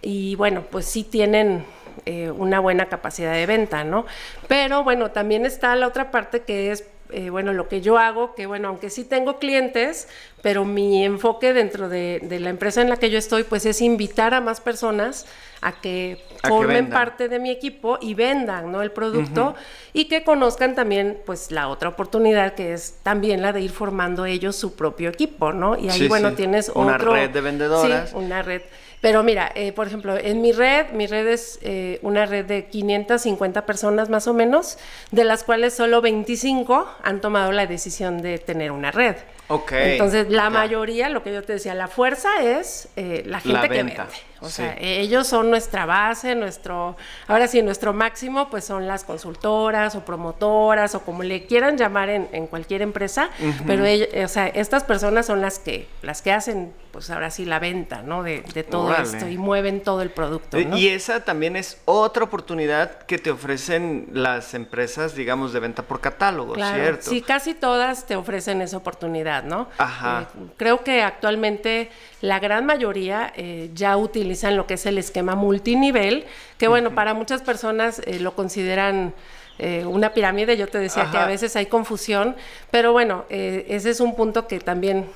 y 0.02 0.34
bueno, 0.36 0.64
pues 0.70 0.86
sí 0.86 1.04
tienen 1.04 1.64
eh, 2.06 2.30
una 2.30 2.60
buena 2.60 2.86
capacidad 2.86 3.32
de 3.32 3.46
venta, 3.46 3.84
¿no? 3.84 4.06
Pero 4.48 4.84
bueno, 4.84 5.10
también 5.10 5.44
está 5.44 5.74
la 5.76 5.86
otra 5.86 6.10
parte 6.10 6.40
que 6.42 6.70
es 6.70 6.84
eh, 7.12 7.30
bueno, 7.30 7.52
lo 7.52 7.68
que 7.68 7.80
yo 7.80 7.98
hago, 7.98 8.34
que 8.34 8.46
bueno, 8.46 8.68
aunque 8.68 8.90
sí 8.90 9.04
tengo 9.04 9.38
clientes, 9.38 10.08
pero 10.42 10.64
mi 10.64 11.04
enfoque 11.04 11.52
dentro 11.52 11.88
de, 11.88 12.20
la 12.40 12.50
empresa 12.50 12.80
en 12.82 12.88
la 12.88 12.96
que 12.96 13.10
yo 13.10 13.18
estoy, 13.18 13.44
pues 13.44 13.66
es 13.66 13.80
invitar 13.80 14.34
a 14.34 14.40
más 14.40 14.60
personas 14.60 15.26
a 15.60 15.72
que 15.72 16.24
formen 16.42 16.88
parte 16.88 17.28
de 17.28 17.38
mi 17.38 17.50
equipo 17.50 17.98
y 18.00 18.14
vendan, 18.14 18.72
¿no? 18.72 18.80
El 18.80 18.92
producto 18.92 19.54
y 19.92 20.06
que 20.06 20.24
conozcan 20.24 20.74
también, 20.74 21.18
pues, 21.26 21.50
la 21.50 21.68
otra 21.68 21.90
oportunidad 21.90 22.54
que 22.54 22.72
es 22.72 22.96
también 23.02 23.42
la 23.42 23.52
de 23.52 23.60
ir 23.60 23.70
formando 23.70 24.24
ellos 24.24 24.56
su 24.56 24.74
propio 24.74 25.10
equipo, 25.10 25.52
¿no? 25.52 25.78
Y 25.78 25.90
ahí, 25.90 26.08
bueno, 26.08 26.32
tienes 26.32 26.70
una 26.74 26.96
red 26.96 27.30
de 27.30 27.40
vendedoras. 27.40 28.10
Sí, 28.10 28.16
una 28.16 28.42
red. 28.42 28.62
Pero 29.00 29.22
mira, 29.22 29.50
eh, 29.54 29.72
por 29.72 29.86
ejemplo, 29.86 30.16
en 30.16 30.42
mi 30.42 30.52
red, 30.52 30.90
mi 30.92 31.06
red 31.06 31.26
es 31.26 31.58
eh, 31.62 31.98
una 32.02 32.26
red 32.26 32.44
de 32.44 32.66
550 32.66 33.64
personas 33.64 34.10
más 34.10 34.26
o 34.26 34.34
menos, 34.34 34.78
de 35.10 35.24
las 35.24 35.42
cuales 35.42 35.74
solo 35.74 36.02
25 36.02 36.86
han 37.02 37.20
tomado 37.20 37.50
la 37.52 37.66
decisión 37.66 38.20
de 38.20 38.38
tener 38.38 38.72
una 38.72 38.90
red. 38.90 39.16
Ok. 39.48 39.72
Entonces, 39.72 40.28
la 40.28 40.50
mayoría, 40.50 41.08
lo 41.08 41.22
que 41.22 41.32
yo 41.32 41.42
te 41.42 41.54
decía, 41.54 41.74
la 41.74 41.88
fuerza 41.88 42.28
es 42.42 42.88
eh, 42.96 43.22
la 43.26 43.40
gente 43.40 43.68
que 43.68 43.82
vende. 43.82 43.96
O 44.40 44.48
sea, 44.48 44.76
ellos 44.78 45.26
son 45.26 45.50
nuestra 45.50 45.86
base, 45.86 46.34
nuestro, 46.34 46.96
ahora 47.28 47.46
sí, 47.46 47.62
nuestro 47.62 47.92
máximo, 47.92 48.48
pues 48.48 48.64
son 48.64 48.86
las 48.86 49.04
consultoras 49.04 49.94
o 49.94 50.04
promotoras 50.04 50.94
o 50.94 51.00
como 51.00 51.22
le 51.22 51.46
quieran 51.46 51.76
llamar 51.76 52.08
en, 52.08 52.46
cualquier 52.46 52.82
empresa, 52.82 53.30
pero 53.66 53.84
o 54.24 54.28
sea, 54.28 54.48
estas 54.48 54.84
personas 54.84 55.26
son 55.26 55.40
las 55.40 55.58
que, 55.58 55.88
las 56.02 56.22
que 56.22 56.32
hacen 56.32 56.72
pues 56.90 57.08
ahora 57.10 57.30
sí 57.30 57.44
la 57.44 57.58
venta, 57.58 58.02
¿no? 58.02 58.22
De, 58.22 58.40
todo 58.68 58.94
esto 58.94 59.28
y 59.28 59.38
mueven 59.38 59.80
todo 59.80 60.02
el 60.02 60.10
producto. 60.10 60.58
¿no? 60.58 60.76
Y 60.76 60.88
esa 60.88 61.24
también 61.24 61.56
es 61.56 61.80
otra 61.84 62.24
oportunidad 62.24 62.98
que 63.02 63.18
te 63.18 63.30
ofrecen 63.30 64.08
las 64.12 64.54
empresas, 64.54 65.14
digamos, 65.14 65.52
de 65.52 65.60
venta 65.60 65.82
por 65.82 66.00
catálogo, 66.00 66.54
¿cierto? 66.54 67.08
Sí, 67.08 67.22
casi 67.22 67.54
todas 67.54 68.06
te 68.06 68.16
ofrecen 68.16 68.60
esa 68.60 68.76
oportunidad, 68.76 69.44
¿no? 69.44 69.68
Ajá. 69.78 70.28
Eh, 70.34 70.46
creo 70.56 70.84
que 70.84 71.02
actualmente 71.02 71.90
la 72.20 72.38
gran 72.38 72.66
mayoría 72.66 73.32
eh, 73.36 73.70
ya 73.74 73.96
utilizan 73.96 74.29
lo 74.56 74.66
que 74.66 74.74
es 74.74 74.86
el 74.86 74.98
esquema 74.98 75.34
multinivel, 75.34 76.26
que 76.58 76.68
bueno, 76.68 76.94
para 76.94 77.14
muchas 77.14 77.42
personas 77.42 78.00
eh, 78.06 78.20
lo 78.20 78.34
consideran 78.34 79.14
eh, 79.58 79.84
una 79.84 80.14
pirámide. 80.14 80.56
Yo 80.56 80.68
te 80.68 80.78
decía 80.78 81.10
que 81.10 81.18
a 81.18 81.26
veces 81.26 81.54
hay 81.54 81.66
confusión, 81.66 82.34
pero 82.70 82.92
bueno, 82.92 83.26
eh, 83.28 83.66
ese 83.68 83.90
es 83.90 84.00
un 84.00 84.16
punto 84.16 84.48
que 84.48 84.58
también 84.58 85.06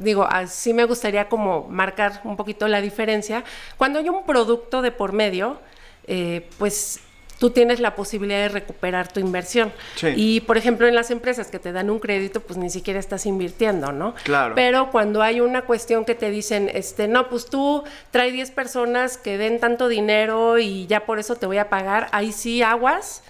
digo, 0.00 0.24
así 0.24 0.74
me 0.74 0.84
gustaría 0.84 1.28
como 1.28 1.68
marcar 1.68 2.20
un 2.24 2.36
poquito 2.36 2.66
la 2.66 2.80
diferencia. 2.80 3.44
Cuando 3.76 4.00
hay 4.00 4.08
un 4.08 4.24
producto 4.24 4.82
de 4.82 4.90
por 4.90 5.12
medio, 5.12 5.60
eh, 6.06 6.48
pues 6.58 7.00
tú 7.38 7.50
tienes 7.50 7.80
la 7.80 7.94
posibilidad 7.94 8.38
de 8.40 8.48
recuperar 8.48 9.12
tu 9.12 9.20
inversión. 9.20 9.72
Y, 10.16 10.40
por 10.40 10.56
ejemplo, 10.56 10.86
en 10.86 10.94
las 10.94 11.10
empresas 11.10 11.48
que 11.48 11.58
te 11.58 11.72
dan 11.72 11.90
un 11.90 11.98
crédito, 11.98 12.40
pues 12.40 12.58
ni 12.58 12.70
siquiera 12.70 13.00
estás 13.00 13.26
invirtiendo, 13.26 13.92
¿no? 13.92 14.14
Claro. 14.24 14.54
Pero 14.54 14.90
cuando 14.90 15.22
hay 15.22 15.40
una 15.40 15.62
cuestión 15.62 16.04
que 16.04 16.14
te 16.14 16.30
dicen, 16.30 16.70
este, 16.72 17.08
no, 17.08 17.28
pues 17.28 17.46
tú 17.46 17.84
trae 18.10 18.30
10 18.30 18.50
personas 18.52 19.18
que 19.18 19.38
den 19.38 19.60
tanto 19.60 19.88
dinero 19.88 20.58
y 20.58 20.86
ya 20.86 21.06
por 21.06 21.18
eso 21.18 21.36
te 21.36 21.46
voy 21.46 21.58
a 21.58 21.68
pagar, 21.68 22.08
ahí 22.12 22.32
sí 22.32 22.62
aguas 22.62 23.22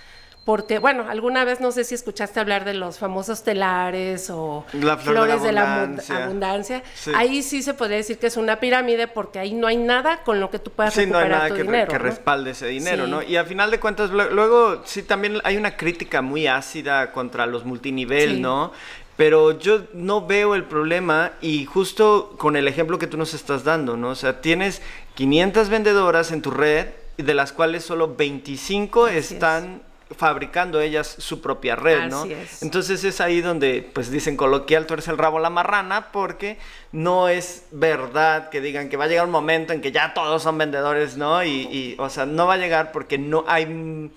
porque, 0.44 0.78
bueno, 0.78 1.06
alguna 1.08 1.44
vez 1.44 1.60
no 1.60 1.72
sé 1.72 1.84
si 1.84 1.94
escuchaste 1.94 2.38
hablar 2.38 2.66
de 2.66 2.74
los 2.74 2.98
famosos 2.98 3.42
telares 3.44 4.28
o 4.28 4.66
flores 4.98 5.42
de 5.42 5.52
la 5.52 5.84
abundancia. 6.10 6.82
Ahí 7.14 7.42
sí 7.42 7.62
se 7.62 7.72
podría 7.72 7.96
decir 7.96 8.18
que 8.18 8.26
es 8.26 8.36
una 8.36 8.60
pirámide 8.60 9.08
porque 9.08 9.38
ahí 9.38 9.54
no 9.54 9.66
hay 9.66 9.78
nada 9.78 10.22
con 10.22 10.40
lo 10.40 10.50
que 10.50 10.58
tú 10.58 10.70
puedas 10.70 10.92
sí, 10.92 11.06
no 11.06 11.16
hay 11.16 11.30
nada 11.30 11.48
que, 11.48 11.64
que 11.64 11.98
respalde 11.98 12.50
ese 12.50 12.66
dinero, 12.66 13.06
¿no? 13.06 13.22
Y 13.22 13.36
a 13.36 13.44
final 13.44 13.70
de 13.70 13.80
cuentas, 13.80 14.10
luego 14.10 14.82
sí 14.84 15.02
también 15.02 15.40
hay 15.44 15.56
una 15.56 15.76
crítica 15.76 16.20
muy 16.20 16.46
ácida 16.46 17.10
contra 17.12 17.46
los 17.46 17.64
multinivel, 17.64 18.42
¿no? 18.42 18.72
Pero 19.16 19.58
yo 19.58 19.84
no 19.94 20.26
veo 20.26 20.54
el 20.54 20.64
problema 20.64 21.32
y 21.40 21.64
justo 21.66 22.34
con 22.36 22.56
el 22.56 22.66
ejemplo 22.68 22.98
que 22.98 23.06
tú 23.06 23.16
nos 23.16 23.32
estás 23.32 23.62
dando, 23.64 23.96
¿no? 23.96 24.10
O 24.10 24.14
sea, 24.14 24.40
tienes 24.40 24.82
500 25.14 25.68
vendedoras 25.68 26.32
en 26.32 26.42
tu 26.42 26.50
red, 26.50 26.88
de 27.16 27.32
las 27.32 27.52
cuales 27.52 27.84
solo 27.84 28.16
25 28.16 29.06
están 29.06 29.82
fabricando 30.16 30.80
ellas 30.80 31.16
su 31.18 31.40
propia 31.40 31.76
red, 31.76 32.08
¿no? 32.08 32.26
Entonces 32.61 33.04
es 33.04 33.20
ahí 33.20 33.40
donde, 33.40 33.88
pues 33.92 34.11
dicen 34.11 34.37
coloquial, 34.37 34.87
tú 34.87 34.94
eres 34.94 35.08
el 35.08 35.18
rabo 35.18 35.38
la 35.38 35.50
marrana, 35.50 36.12
porque 36.12 36.58
no 36.92 37.28
es 37.28 37.64
verdad 37.70 38.50
que 38.50 38.61
digan 38.61 38.88
que 38.88 38.96
va 38.96 39.04
a 39.04 39.08
llegar 39.08 39.25
un 39.25 39.32
momento 39.32 39.73
en 39.73 39.80
que 39.80 39.92
ya 39.92 40.14
todos 40.14 40.42
son 40.42 40.58
vendedores, 40.58 41.16
¿no? 41.16 41.42
Y, 41.42 41.49
y 41.49 41.96
o 41.99 42.08
sea, 42.11 42.26
no 42.26 42.46
va 42.46 42.54
a 42.54 42.58
llegar 42.58 42.92
porque 42.92 43.18
no 43.18 43.44
hay 43.49 44.11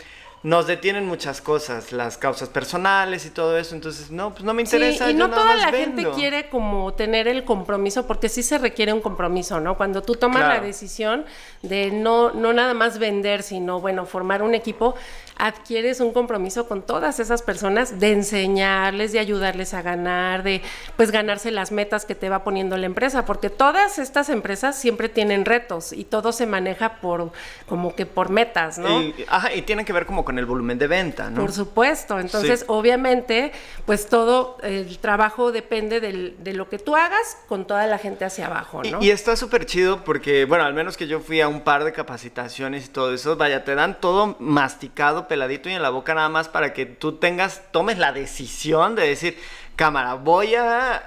nos 0.43 0.67
detienen 0.67 1.05
muchas 1.05 1.41
cosas, 1.41 1.91
las 1.91 2.17
causas 2.17 2.47
personales 2.49 3.25
y 3.25 3.31
todo 3.31 3.57
eso, 3.57 3.73
entonces 3.73 4.11
no, 4.11 4.31
pues 4.33 4.43
no 4.43 4.53
me 4.53 4.61
interesa. 4.61 5.05
Sí, 5.07 5.11
y 5.11 5.13
no 5.13 5.29
toda 5.29 5.55
la 5.55 5.71
gente 5.71 6.07
quiere 6.11 6.47
como 6.47 6.93
tener 6.93 7.27
el 7.27 7.43
compromiso, 7.43 8.05
porque 8.05 8.29
sí 8.29 8.43
se 8.43 8.57
requiere 8.57 8.93
un 8.93 9.01
compromiso, 9.01 9.59
¿no? 9.59 9.75
Cuando 9.75 10.03
tú 10.03 10.15
tomas 10.15 10.43
la 10.43 10.59
decisión 10.59 11.25
de 11.63 11.91
no, 11.91 12.31
no 12.31 12.53
nada 12.53 12.73
más 12.73 12.99
vender, 12.99 13.41
sino 13.41 13.81
bueno, 13.81 14.05
formar 14.05 14.43
un 14.43 14.53
equipo, 14.53 14.95
adquieres 15.37 15.99
un 15.99 16.13
compromiso 16.13 16.67
con 16.67 16.81
todas 16.81 17.19
esas 17.19 17.41
personas 17.41 17.99
de 17.99 18.11
enseñarles, 18.11 19.11
de 19.11 19.19
ayudarles 19.19 19.73
a 19.73 19.81
ganar, 19.81 20.43
de 20.43 20.61
pues 20.95 21.11
ganarse 21.11 21.51
las 21.51 21.71
metas 21.71 22.05
que 22.05 22.15
te 22.15 22.29
va 22.29 22.43
poniendo 22.43 22.77
la 22.77 22.85
empresa, 22.85 23.25
porque 23.25 23.49
todas 23.49 23.99
estas 23.99 24.29
empresas 24.29 24.77
siempre 24.77 25.09
tienen 25.09 25.45
retos 25.45 25.93
y 25.93 26.03
todo 26.03 26.31
se 26.31 26.45
maneja 26.45 26.95
por 27.01 27.31
como 27.67 27.95
que 27.95 28.05
por 28.05 28.29
metas, 28.29 28.77
¿no? 28.77 29.01
Y, 29.01 29.25
ajá, 29.27 29.53
y 29.53 29.61
tienen 29.61 29.85
que 29.85 29.93
ver 29.93 30.05
como 30.05 30.25
con 30.25 30.39
el 30.39 30.45
volumen 30.45 30.77
de 30.77 30.87
venta, 30.87 31.29
¿no? 31.29 31.41
Por 31.41 31.51
supuesto, 31.51 32.19
entonces 32.19 32.65
obviamente 32.67 33.51
pues 33.85 34.07
todo 34.07 34.57
el 34.63 34.97
trabajo 34.99 35.51
depende 35.51 35.99
de 35.99 36.53
lo 36.53 36.69
que 36.69 36.79
tú 36.79 36.95
hagas 36.95 37.37
con 37.47 37.65
toda 37.65 37.85
la 37.87 37.97
gente 37.97 38.25
hacia 38.25 38.47
abajo, 38.47 38.81
¿no? 38.83 39.01
Y, 39.01 39.07
y 39.07 39.11
está 39.11 39.35
súper 39.35 39.65
chido 39.65 40.03
porque, 40.03 40.45
bueno, 40.45 40.63
al 40.63 40.73
menos 40.73 40.97
que 40.97 41.07
yo 41.07 41.19
fui 41.19 41.41
a 41.41 41.47
un 41.47 41.61
par 41.61 41.83
de 41.83 41.93
capacitaciones 41.93 42.85
y 42.85 42.89
todo 42.89 43.13
eso, 43.13 43.35
vaya, 43.35 43.63
te 43.63 43.75
dan 43.75 43.99
todo 43.99 44.35
masticado 44.39 45.26
peladito 45.27 45.69
y 45.69 45.73
en 45.73 45.81
la 45.81 45.89
boca 45.89 46.13
nada 46.13 46.29
más 46.29 46.47
para 46.49 46.73
que 46.73 46.85
tú 46.85 47.13
tengas, 47.13 47.63
tomes 47.71 47.97
la 47.97 48.11
decisión 48.11 48.95
de 48.95 49.07
decir, 49.07 49.37
cámara, 49.75 50.15
voy 50.15 50.55
a 50.55 51.03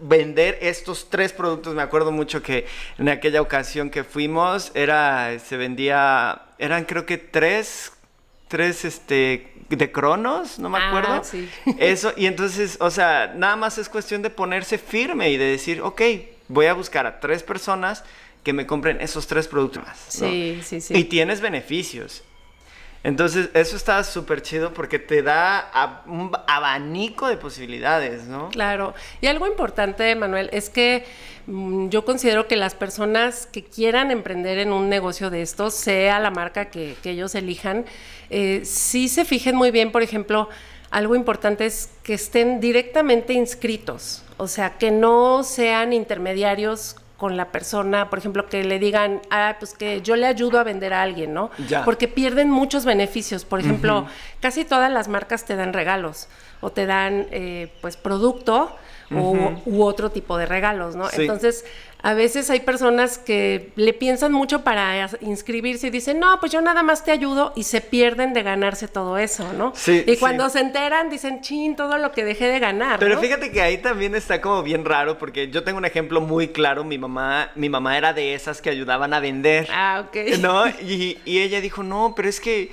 vender 0.00 0.58
estos 0.60 1.10
tres 1.10 1.32
productos. 1.32 1.74
Me 1.74 1.82
acuerdo 1.82 2.12
mucho 2.12 2.42
que 2.42 2.66
en 2.98 3.08
aquella 3.08 3.40
ocasión 3.40 3.90
que 3.90 4.04
fuimos, 4.04 4.70
era, 4.74 5.38
se 5.38 5.56
vendía, 5.56 6.42
eran 6.58 6.84
creo 6.84 7.06
que 7.06 7.18
tres, 7.18 7.92
tres, 8.48 8.84
este, 8.84 9.52
de 9.68 9.92
cronos, 9.92 10.58
no 10.58 10.68
me 10.68 10.78
ah, 10.78 10.88
acuerdo. 10.88 11.22
Eso, 11.78 12.12
y 12.16 12.26
entonces, 12.26 12.76
o 12.80 12.90
sea, 12.90 13.32
nada 13.36 13.56
más 13.56 13.78
es 13.78 13.88
cuestión 13.88 14.22
de 14.22 14.30
ponerse 14.30 14.78
firme 14.78 15.30
y 15.30 15.36
de 15.36 15.46
decir, 15.46 15.80
ok, 15.82 16.02
voy 16.48 16.66
a 16.66 16.74
buscar 16.74 17.06
a 17.06 17.20
tres 17.20 17.42
personas 17.42 18.04
que 18.42 18.52
me 18.52 18.66
compren 18.66 19.00
esos 19.00 19.26
tres 19.26 19.46
productos 19.46 19.84
más. 19.84 19.98
Sí, 20.08 20.60
sí, 20.64 20.80
sí. 20.80 20.96
Y 20.96 21.04
tienes 21.04 21.40
beneficios. 21.40 22.22
Entonces, 23.04 23.50
eso 23.54 23.76
está 23.76 24.02
súper 24.02 24.42
chido 24.42 24.74
porque 24.74 24.98
te 24.98 25.22
da 25.22 26.02
un 26.06 26.32
abanico 26.46 27.28
de 27.28 27.36
posibilidades, 27.36 28.24
¿no? 28.24 28.48
Claro. 28.50 28.94
Y 29.20 29.28
algo 29.28 29.46
importante, 29.46 30.14
Manuel, 30.16 30.50
es 30.52 30.68
que 30.68 31.04
mm, 31.46 31.88
yo 31.90 32.04
considero 32.04 32.48
que 32.48 32.56
las 32.56 32.74
personas 32.74 33.46
que 33.46 33.62
quieran 33.62 34.10
emprender 34.10 34.58
en 34.58 34.72
un 34.72 34.88
negocio 34.88 35.30
de 35.30 35.42
estos, 35.42 35.74
sea 35.74 36.18
la 36.18 36.30
marca 36.30 36.66
que, 36.66 36.96
ellos 37.04 37.34
elijan, 37.34 37.86
eh, 38.30 38.62
sí 38.64 39.08
se 39.08 39.24
fijen 39.24 39.56
muy 39.56 39.70
bien, 39.70 39.92
por 39.92 40.02
ejemplo, 40.02 40.48
algo 40.90 41.14
importante 41.14 41.66
es 41.66 41.90
que 42.02 42.14
estén 42.14 42.60
directamente 42.60 43.32
inscritos, 43.32 44.24
o 44.38 44.48
sea, 44.48 44.76
que 44.76 44.90
no 44.90 45.44
sean 45.44 45.92
intermediarios 45.92 46.96
con 47.18 47.36
la 47.36 47.46
persona, 47.50 48.08
por 48.10 48.20
ejemplo, 48.20 48.46
que 48.46 48.62
le 48.62 48.78
digan, 48.78 49.20
ah, 49.30 49.56
pues 49.58 49.74
que 49.74 50.00
yo 50.02 50.14
le 50.14 50.26
ayudo 50.26 50.60
a 50.60 50.62
vender 50.64 50.94
a 50.94 51.02
alguien, 51.02 51.34
¿no? 51.34 51.50
Porque 51.84 52.06
pierden 52.06 52.48
muchos 52.48 52.84
beneficios. 52.84 53.44
Por 53.44 53.58
ejemplo, 53.58 54.06
casi 54.40 54.64
todas 54.64 54.90
las 54.90 55.08
marcas 55.08 55.44
te 55.44 55.56
dan 55.56 55.72
regalos 55.72 56.28
o 56.60 56.70
te 56.70 56.86
dan, 56.86 57.26
eh, 57.32 57.72
pues, 57.80 57.96
producto 57.96 58.74
u 59.10 59.82
otro 59.82 60.10
tipo 60.10 60.38
de 60.38 60.46
regalos, 60.46 60.94
¿no? 60.94 61.08
Entonces, 61.12 61.64
a 62.00 62.14
veces 62.14 62.48
hay 62.48 62.60
personas 62.60 63.18
que 63.18 63.72
le 63.74 63.92
piensan 63.92 64.32
mucho 64.32 64.62
para 64.62 65.08
inscribirse 65.20 65.88
y 65.88 65.90
dicen, 65.90 66.20
no, 66.20 66.38
pues 66.38 66.52
yo 66.52 66.60
nada 66.60 66.82
más 66.84 67.04
te 67.04 67.10
ayudo 67.10 67.52
y 67.56 67.64
se 67.64 67.80
pierden 67.80 68.32
de 68.34 68.44
ganarse 68.44 68.86
todo 68.86 69.18
eso, 69.18 69.52
¿no? 69.54 69.72
Sí, 69.74 70.04
y 70.06 70.16
cuando 70.16 70.48
se 70.48 70.60
enteran 70.60 71.10
dicen, 71.10 71.40
chin, 71.40 71.74
todo 71.74 71.98
lo 71.98 72.12
que 72.12 72.24
dejé 72.24 72.46
de 72.46 72.60
ganar. 72.60 73.00
Pero 73.00 73.18
fíjate 73.20 73.50
que 73.50 73.60
ahí 73.60 73.78
también 73.78 74.14
está 74.14 74.40
como 74.40 74.62
bien 74.62 74.84
raro 74.84 75.18
porque 75.18 75.50
yo 75.50 75.64
tengo 75.64 75.78
un 75.78 75.84
ejemplo 75.84 76.20
muy 76.20 76.48
claro, 76.48 76.84
mi 76.84 76.98
mamá, 76.98 77.50
mi 77.56 77.68
mamá 77.68 77.98
era 77.98 78.12
de 78.12 78.34
esas 78.34 78.62
que 78.62 78.70
ayudaban 78.70 79.12
a 79.12 79.18
vender. 79.18 79.68
Ah, 79.72 80.04
ok. 80.06 80.38
¿No? 80.38 80.68
Y, 80.68 81.18
y 81.24 81.40
ella 81.40 81.60
dijo, 81.60 81.82
no, 81.82 82.14
pero 82.14 82.28
es 82.28 82.40
que 82.40 82.70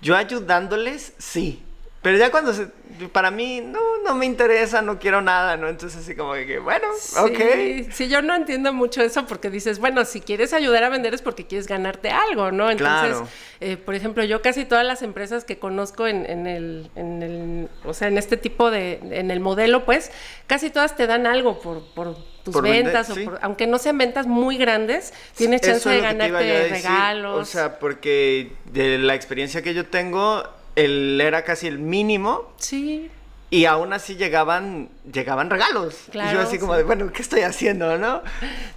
yo 0.00 0.16
ayudándoles, 0.16 1.12
sí 1.18 1.62
pero 2.04 2.18
ya 2.18 2.30
cuando 2.30 2.52
se, 2.52 2.66
para 3.12 3.30
mí, 3.30 3.62
no, 3.62 3.80
no 4.04 4.14
me 4.14 4.26
interesa, 4.26 4.82
no 4.82 4.98
quiero 4.98 5.22
nada, 5.22 5.56
¿no? 5.56 5.70
Entonces 5.70 6.02
así 6.02 6.14
como 6.14 6.34
que, 6.34 6.58
bueno, 6.58 6.86
ok. 7.18 7.90
Sí, 7.90 8.08
yo 8.10 8.20
no 8.20 8.34
entiendo 8.34 8.74
mucho 8.74 9.00
eso 9.00 9.24
porque 9.24 9.48
dices, 9.48 9.78
bueno, 9.78 10.04
si 10.04 10.20
quieres 10.20 10.52
ayudar 10.52 10.84
a 10.84 10.90
vender 10.90 11.14
es 11.14 11.22
porque 11.22 11.46
quieres 11.46 11.66
ganarte 11.66 12.10
algo, 12.10 12.52
¿no? 12.52 12.70
Entonces, 12.70 13.16
eh, 13.60 13.78
por 13.78 13.94
ejemplo, 13.94 14.22
yo 14.22 14.42
casi 14.42 14.66
todas 14.66 14.84
las 14.84 15.00
empresas 15.00 15.46
que 15.46 15.58
conozco 15.58 16.06
en, 16.06 16.28
en, 16.28 16.46
el, 16.46 16.90
en 16.94 17.22
el, 17.22 17.68
o 17.84 17.94
sea, 17.94 18.08
en 18.08 18.18
este 18.18 18.36
tipo 18.36 18.70
de, 18.70 19.00
en 19.10 19.30
el 19.30 19.40
modelo, 19.40 19.86
pues, 19.86 20.12
casi 20.46 20.68
todas 20.68 20.96
te 20.96 21.06
dan 21.06 21.26
algo 21.26 21.58
por, 21.58 21.86
por 21.94 22.18
tus 22.44 22.60
ventas, 22.60 23.08
o 23.08 23.14
aunque 23.40 23.66
no 23.66 23.78
sean 23.78 23.96
ventas 23.96 24.26
muy 24.26 24.58
grandes, 24.58 25.14
tienes 25.36 25.62
chance 25.62 25.88
de 25.88 26.02
ganarte 26.02 26.68
regalos. 26.68 27.40
O 27.40 27.50
sea, 27.50 27.78
porque 27.78 28.52
de 28.66 28.98
la 28.98 29.14
experiencia 29.14 29.62
que 29.62 29.72
yo 29.72 29.86
tengo 29.86 30.44
el, 30.76 31.20
era 31.20 31.44
casi 31.44 31.66
el 31.66 31.78
mínimo. 31.78 32.52
Sí. 32.58 33.10
Y 33.50 33.66
aún 33.66 33.92
así 33.92 34.16
llegaban, 34.16 34.88
llegaban 35.12 35.48
regalos. 35.48 36.06
Claro, 36.10 36.30
y 36.30 36.34
yo 36.34 36.40
así 36.40 36.58
como 36.58 36.74
de, 36.74 36.82
bueno, 36.82 37.12
¿qué 37.12 37.22
estoy 37.22 37.42
haciendo, 37.42 37.96
no? 37.98 38.22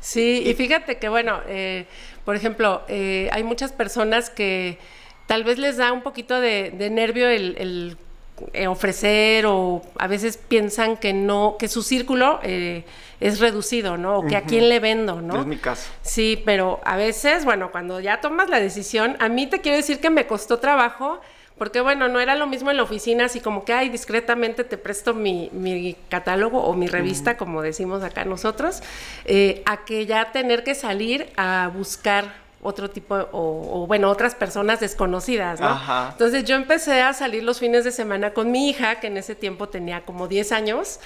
Sí, 0.01 0.43
y, 0.45 0.53
fíjate 0.53 0.97
que, 0.97 1.09
bueno, 1.09 1.39
eh, 1.47 1.87
por 2.25 2.35
ejemplo, 2.35 2.83
eh, 2.87 3.29
hay 3.31 3.43
muchas 3.43 3.71
personas 3.71 4.29
que 4.29 4.77
tal 5.25 5.43
vez 5.43 5.57
les 5.57 5.77
da 5.77 5.91
un 5.91 6.03
poquito 6.03 6.39
de, 6.39 6.71
nervio 6.91 7.27
el, 7.27 7.97
eh, 8.53 8.67
ofrecer 8.67 9.47
o 9.47 9.81
a 9.97 10.05
veces 10.05 10.37
piensan 10.37 10.95
que 10.95 11.11
no, 11.11 11.55
que 11.57 11.67
su 11.67 11.81
círculo 11.81 12.39
es 12.43 13.39
reducido, 13.39 13.97
¿no? 13.97 14.19
O 14.19 14.27
que 14.27 14.35
a 14.35 14.43
quién 14.43 14.69
le 14.69 14.79
vendo, 14.79 15.21
¿no? 15.23 15.39
Es 15.39 15.47
mi 15.47 15.57
caso. 15.57 15.89
Sí, 16.03 16.39
pero 16.45 16.81
a 16.83 16.97
veces, 16.97 17.45
bueno, 17.45 17.71
cuando 17.71 17.99
ya 17.99 18.21
tomas 18.21 18.47
la 18.49 18.59
decisión, 18.59 19.17
a 19.19 19.27
mí 19.27 19.47
te 19.47 19.59
quiero 19.59 19.77
decir 19.77 19.99
que 19.99 20.11
me 20.11 20.27
costó 20.27 20.59
trabajo 20.59 21.19
porque 21.57 21.81
bueno, 21.81 22.07
no 22.07 22.19
era 22.19 22.35
lo 22.35 22.47
mismo 22.47 22.71
en 22.71 22.77
la 22.77 22.83
oficina, 22.83 23.25
así 23.25 23.39
como 23.39 23.65
que, 23.65 23.73
ay, 23.73 23.89
discretamente 23.89 24.63
te 24.63 24.77
presto 24.77 25.13
mi, 25.13 25.49
mi 25.53 25.95
catálogo 26.09 26.63
o 26.63 26.73
mi 26.73 26.87
revista, 26.87 27.37
como 27.37 27.61
decimos 27.61 28.03
acá 28.03 28.25
nosotros, 28.25 28.81
eh, 29.25 29.63
a 29.65 29.85
que 29.85 30.05
ya 30.05 30.31
tener 30.31 30.63
que 30.63 30.75
salir 30.75 31.29
a 31.35 31.71
buscar 31.73 32.46
otro 32.61 32.89
tipo, 32.89 33.15
o, 33.31 33.85
bueno, 33.87 34.09
otras 34.09 34.33
personas 34.33 34.79
desconocidas, 34.79 35.59
¿no? 35.59 35.79
Entonces 36.11 36.43
yo 36.43 36.55
empecé 36.55 37.01
a 37.01 37.13
salir 37.13 37.43
los 37.43 37.59
fines 37.59 37.83
de 37.83 37.91
semana 37.91 38.31
con 38.31 38.51
mi 38.51 38.69
hija, 38.69 38.99
que 38.99 39.07
en 39.07 39.17
ese 39.17 39.35
tiempo 39.35 39.69
tenía 39.69 40.05
como 40.05 40.27
10 40.27 40.51
años, 40.51 40.99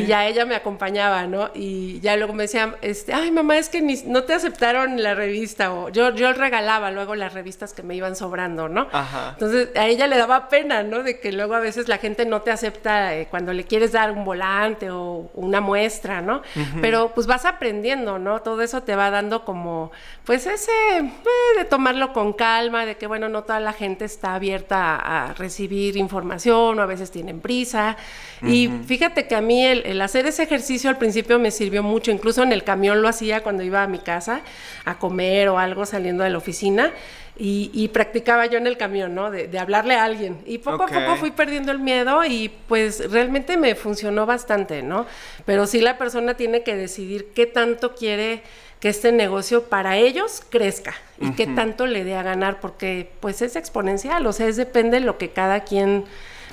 y 0.00 0.06
ya 0.06 0.26
ella 0.26 0.46
me 0.46 0.54
acompañaba, 0.54 1.26
¿no? 1.26 1.50
Y 1.54 2.00
ya 2.00 2.16
luego 2.16 2.32
me 2.32 2.44
decía, 2.44 2.76
este, 2.80 3.12
ay 3.12 3.30
mamá, 3.30 3.58
es 3.58 3.68
que 3.68 3.82
no 4.06 4.22
te 4.24 4.34
aceptaron 4.34 5.02
la 5.02 5.14
revista, 5.14 5.72
o 5.72 5.88
yo, 5.88 6.14
yo 6.14 6.32
regalaba 6.32 6.90
luego 6.90 7.16
las 7.16 7.34
revistas 7.34 7.72
que 7.72 7.82
me 7.82 7.96
iban 7.96 8.14
sobrando, 8.14 8.68
¿no? 8.68 8.86
Entonces 9.32 9.70
a 9.76 9.86
ella 9.86 10.06
le 10.06 10.16
daba 10.16 10.48
pena, 10.48 10.84
¿no? 10.84 11.02
De 11.02 11.18
que 11.18 11.32
luego 11.32 11.54
a 11.54 11.60
veces 11.60 11.88
la 11.88 11.98
gente 11.98 12.24
no 12.24 12.42
te 12.42 12.52
acepta 12.52 13.14
eh, 13.16 13.26
cuando 13.28 13.52
le 13.52 13.64
quieres 13.64 13.92
dar 13.92 14.12
un 14.12 14.24
volante 14.24 14.90
o 14.90 15.28
una 15.34 15.60
muestra, 15.60 16.20
¿no? 16.20 16.42
Pero 16.80 17.12
pues 17.14 17.26
vas 17.26 17.44
aprendiendo, 17.44 18.18
¿no? 18.18 18.42
Todo 18.42 18.62
eso 18.62 18.82
te 18.82 18.94
va 18.94 19.10
dando 19.10 19.44
como, 19.44 19.90
pues 20.24 20.46
ese 20.46 20.70
eh, 20.92 21.10
de 21.56 21.64
tomarlo 21.64 22.12
con 22.12 22.32
calma, 22.32 22.86
de 22.86 22.96
que 22.96 23.06
bueno, 23.06 23.28
no 23.28 23.44
toda 23.44 23.60
la 23.60 23.72
gente 23.72 24.04
está 24.04 24.34
abierta 24.34 24.96
a, 24.96 25.34
recibir 25.34 25.96
información 25.96 26.78
o 26.78 26.82
a 26.82 26.86
veces 26.86 27.10
tienen 27.10 27.40
prisa. 27.40 27.96
Y 28.42 28.68
fíjate 28.86 29.26
que 29.26 29.34
a 29.34 29.40
mí 29.40 29.64
el, 29.64 30.00
hacer 30.00 30.26
ese 30.26 30.42
ejercicio 30.42 30.90
al 30.90 30.98
principio 30.98 31.38
me 31.38 31.50
sirvió 31.50 31.82
mucho, 31.82 32.10
incluso 32.10 32.42
en 32.42 32.52
el 32.52 32.62
camión 32.62 33.00
lo 33.00 33.08
hacía 33.08 33.42
cuando 33.42 33.62
iba 33.62 33.82
a 33.82 33.86
mi 33.86 33.98
casa 33.98 34.42
a 34.84 34.98
comer 34.98 35.48
o 35.48 35.58
algo 35.58 35.86
saliendo 35.86 36.24
de 36.24 36.30
la 36.30 36.38
oficina. 36.38 36.92
Y, 37.36 37.88
practicaba 37.92 38.46
yo 38.46 38.58
en 38.58 38.68
el 38.68 38.76
camión, 38.76 39.12
¿no? 39.14 39.30
De, 39.32 39.58
hablarle 39.58 39.94
a 39.94 40.04
alguien. 40.04 40.38
Y 40.46 40.58
poco 40.58 40.84
a 40.84 40.86
poco 40.86 41.16
fui 41.16 41.32
perdiendo 41.32 41.72
el 41.72 41.80
miedo 41.80 42.24
y 42.24 42.48
pues 42.68 43.10
realmente 43.10 43.56
me 43.56 43.74
funcionó 43.74 44.24
bastante, 44.24 44.82
¿no? 44.82 45.04
Pero 45.44 45.66
sí 45.66 45.80
la 45.80 45.98
persona 45.98 46.34
tiene 46.34 46.62
que 46.62 46.76
decidir 46.76 47.32
qué 47.34 47.46
tanto 47.46 47.96
quiere 47.96 48.42
que 48.84 48.90
este 48.90 49.12
negocio 49.12 49.62
para 49.62 49.96
ellos 49.96 50.42
crezca 50.50 50.94
y 51.18 51.30
que 51.30 51.46
tanto 51.46 51.86
le 51.86 52.04
dé 52.04 52.16
a 52.16 52.22
ganar, 52.22 52.60
porque 52.60 53.10
pues 53.20 53.40
es 53.40 53.56
exponencial, 53.56 54.26
o 54.26 54.32
sea, 54.34 54.46
es 54.46 54.56
depende 54.56 55.00
de 55.00 55.06
lo 55.06 55.16
que 55.16 55.30
cada 55.30 55.60
quien 55.60 56.04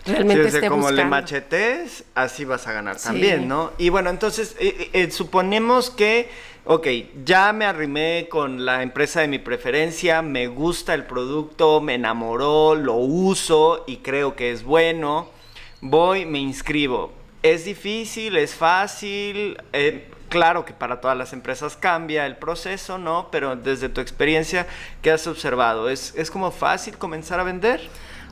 realmente 0.06 0.50
sí, 0.50 0.56
esté 0.56 0.70
como 0.70 0.90
le 0.92 1.04
machetes, 1.04 2.06
así 2.16 2.46
vas 2.46 2.68
a 2.68 2.72
ganar 2.72 2.96
también, 2.96 3.50
¿no? 3.50 3.74
Y 3.78 3.90
bueno, 3.90 4.10
entonces 4.10 4.56
eh, 4.60 4.78
eh, 4.80 4.90
eh, 4.94 5.12
suponemos 5.12 5.90
que, 5.90 6.30
ok, 6.64 6.88
ya 7.26 7.52
me 7.52 7.66
arrimé 7.66 8.28
con 8.30 8.64
la 8.64 8.82
empresa 8.82 9.20
de 9.20 9.28
mi 9.28 9.40
preferencia, 9.40 10.22
me 10.22 10.48
gusta 10.48 10.94
el 10.94 11.04
producto, 11.04 11.82
me 11.82 11.96
enamoró, 11.96 12.76
lo 12.76 12.96
uso 12.96 13.84
y 13.88 13.98
creo 13.98 14.38
que 14.38 14.54
es 14.54 14.64
bueno, 14.64 15.28
voy, 15.82 16.26
me 16.26 16.40
inscribo. 16.40 17.12
¿Es 17.44 17.66
difícil? 17.66 18.38
¿Es 18.38 18.56
fácil? 18.56 19.58
Claro 20.32 20.64
que 20.64 20.72
para 20.72 21.02
todas 21.02 21.18
las 21.18 21.34
empresas 21.34 21.76
cambia 21.76 22.26
el 22.26 22.38
proceso, 22.38 22.98
¿no? 22.98 23.28
Pero 23.32 23.58
desde 23.58 23.90
tu 23.90 24.00
experiencia, 24.00 24.66
¿qué 25.02 25.12
has 25.12 25.28
observado? 25.28 25.90
¿Es, 25.90 26.16
es 26.16 26.32
como 26.32 26.52
fácil 26.52 26.98
comenzar 26.98 27.42
a 27.42 27.44
vender? 27.44 27.82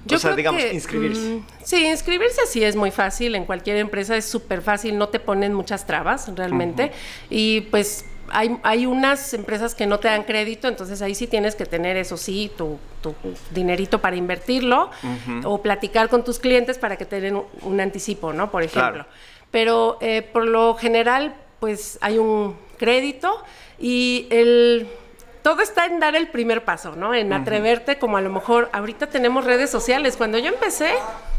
Yo 0.06 0.16
o 0.16 0.20
sea, 0.20 0.34
digamos, 0.34 0.64
inscribirse. 0.72 1.20
Mm, 1.20 1.46
sí, 1.62 1.86
inscribirse 1.86 2.46
sí 2.48 2.64
es 2.64 2.78
muy 2.78 2.92
fácil. 2.92 3.36
En 3.36 3.44
cualquier 3.44 3.76
empresa 3.76 4.16
es 4.16 4.24
súper 4.24 4.62
fácil, 4.62 4.98
no 4.98 5.10
te 5.10 5.20
ponen 5.20 5.54
muchas 5.54 5.86
trabas 5.86 6.32
realmente. 6.34 6.94
Y 7.30 7.62
pues 7.70 8.06
hay, 8.30 8.58
hay, 8.64 8.86
unas 8.86 9.34
empresas 9.34 9.76
que 9.76 9.86
no 9.86 10.00
te 10.00 10.08
dan 10.08 10.24
crédito, 10.24 10.70
entonces 10.70 11.02
ahí 11.02 11.16
sí 11.16 11.28
tienes 11.28 11.56
que 11.56 11.66
tener, 11.66 11.98
eso 11.98 12.16
sí, 12.16 12.50
tu, 12.58 12.80
tu 13.02 13.14
dinerito 13.52 14.00
para 14.00 14.16
invertirlo 14.16 14.90
o 15.44 15.62
platicar 15.62 16.08
con 16.08 16.24
tus 16.24 16.40
clientes 16.40 16.78
para 16.78 16.96
que 16.96 17.04
te 17.04 17.20
den 17.20 17.44
un, 17.62 17.82
anticipo, 17.82 18.32
¿no? 18.32 18.52
Por 18.52 18.64
ejemplo. 18.64 19.06
Pero 19.52 19.98
eh, 20.00 20.22
por 20.22 20.46
lo 20.46 20.76
general 20.76 21.36
pues 21.60 21.98
hay 22.02 22.18
un 22.18 22.58
crédito 22.78 23.44
y 23.78 24.28
el 24.30 24.88
todo 25.42 25.62
está 25.62 25.86
en 25.86 26.00
dar 26.00 26.16
el 26.16 26.28
primer 26.28 26.66
paso, 26.66 26.96
¿no? 26.96 27.14
En 27.14 27.32
atreverte, 27.32 27.98
como 27.98 28.18
a 28.18 28.22
lo 28.22 28.30
mejor 28.30 28.70
ahorita 28.74 29.08
tenemos 29.08 29.46
redes 29.46 29.70
sociales. 29.70 30.18
Cuando 30.18 30.38
yo 30.38 30.50
empecé, 30.50 30.94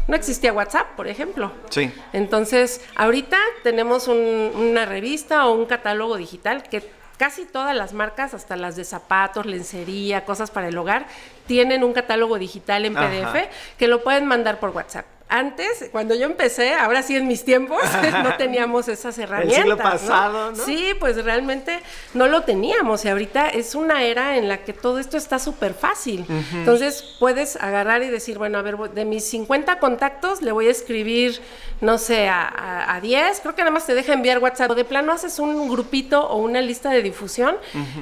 no 0.07 0.15
existía 0.15 0.51
WhatsApp, 0.53 0.95
por 0.95 1.07
ejemplo. 1.07 1.51
Sí. 1.69 1.91
Entonces, 2.11 2.81
ahorita 2.95 3.37
tenemos 3.63 4.07
una 4.07 4.85
revista 4.85 5.45
o 5.45 5.53
un 5.53 5.65
catálogo 5.65 6.17
digital 6.17 6.63
que 6.63 6.83
casi 7.17 7.45
todas 7.45 7.75
las 7.75 7.93
marcas, 7.93 8.33
hasta 8.33 8.55
las 8.55 8.75
de 8.75 8.83
zapatos, 8.83 9.45
lencería, 9.45 10.25
cosas 10.25 10.49
para 10.49 10.69
el 10.69 10.77
hogar, 10.77 11.05
tienen 11.45 11.83
un 11.83 11.93
catálogo 11.93 12.39
digital 12.39 12.85
en 12.85 12.95
PDF 12.95 13.47
que 13.77 13.87
lo 13.87 14.03
pueden 14.03 14.25
mandar 14.25 14.59
por 14.59 14.71
WhatsApp 14.71 15.05
antes, 15.31 15.89
cuando 15.93 16.13
yo 16.13 16.25
empecé, 16.25 16.73
ahora 16.73 17.01
sí 17.01 17.15
en 17.15 17.25
mis 17.25 17.45
tiempos, 17.45 17.81
no 18.23 18.35
teníamos 18.37 18.89
esas 18.89 19.17
herramientas. 19.17 19.57
El 19.57 19.63
siglo 19.63 19.77
pasado, 19.77 20.51
¿no? 20.51 20.65
Sí, 20.65 20.93
pues 20.99 21.23
realmente 21.23 21.79
no 22.13 22.27
lo 22.27 22.43
teníamos 22.43 23.05
y 23.05 23.09
ahorita 23.09 23.47
es 23.47 23.73
una 23.73 24.03
era 24.03 24.37
en 24.37 24.49
la 24.49 24.57
que 24.63 24.73
todo 24.73 24.99
esto 24.99 25.15
está 25.15 25.39
súper 25.39 25.73
fácil. 25.73 26.25
Entonces 26.53 27.15
puedes 27.17 27.55
agarrar 27.55 28.03
y 28.03 28.09
decir, 28.09 28.37
bueno, 28.37 28.57
a 28.57 28.61
ver, 28.61 28.77
de 28.77 29.05
mis 29.05 29.23
50 29.29 29.79
contactos 29.79 30.41
le 30.41 30.51
voy 30.51 30.67
a 30.67 30.71
escribir, 30.71 31.39
no 31.79 31.97
sé, 31.97 32.27
a, 32.29 32.99
10, 33.01 33.39
creo 33.39 33.55
que 33.55 33.61
nada 33.61 33.71
más 33.71 33.85
te 33.85 33.95
deja 33.95 34.13
enviar 34.13 34.39
WhatsApp. 34.39 34.71
O 34.71 34.75
de 34.75 34.83
plano 34.83 35.13
haces 35.13 35.39
un 35.39 35.69
grupito 35.69 36.27
o 36.27 36.37
una 36.37 36.61
lista 36.61 36.89
de 36.89 37.01
difusión 37.01 37.55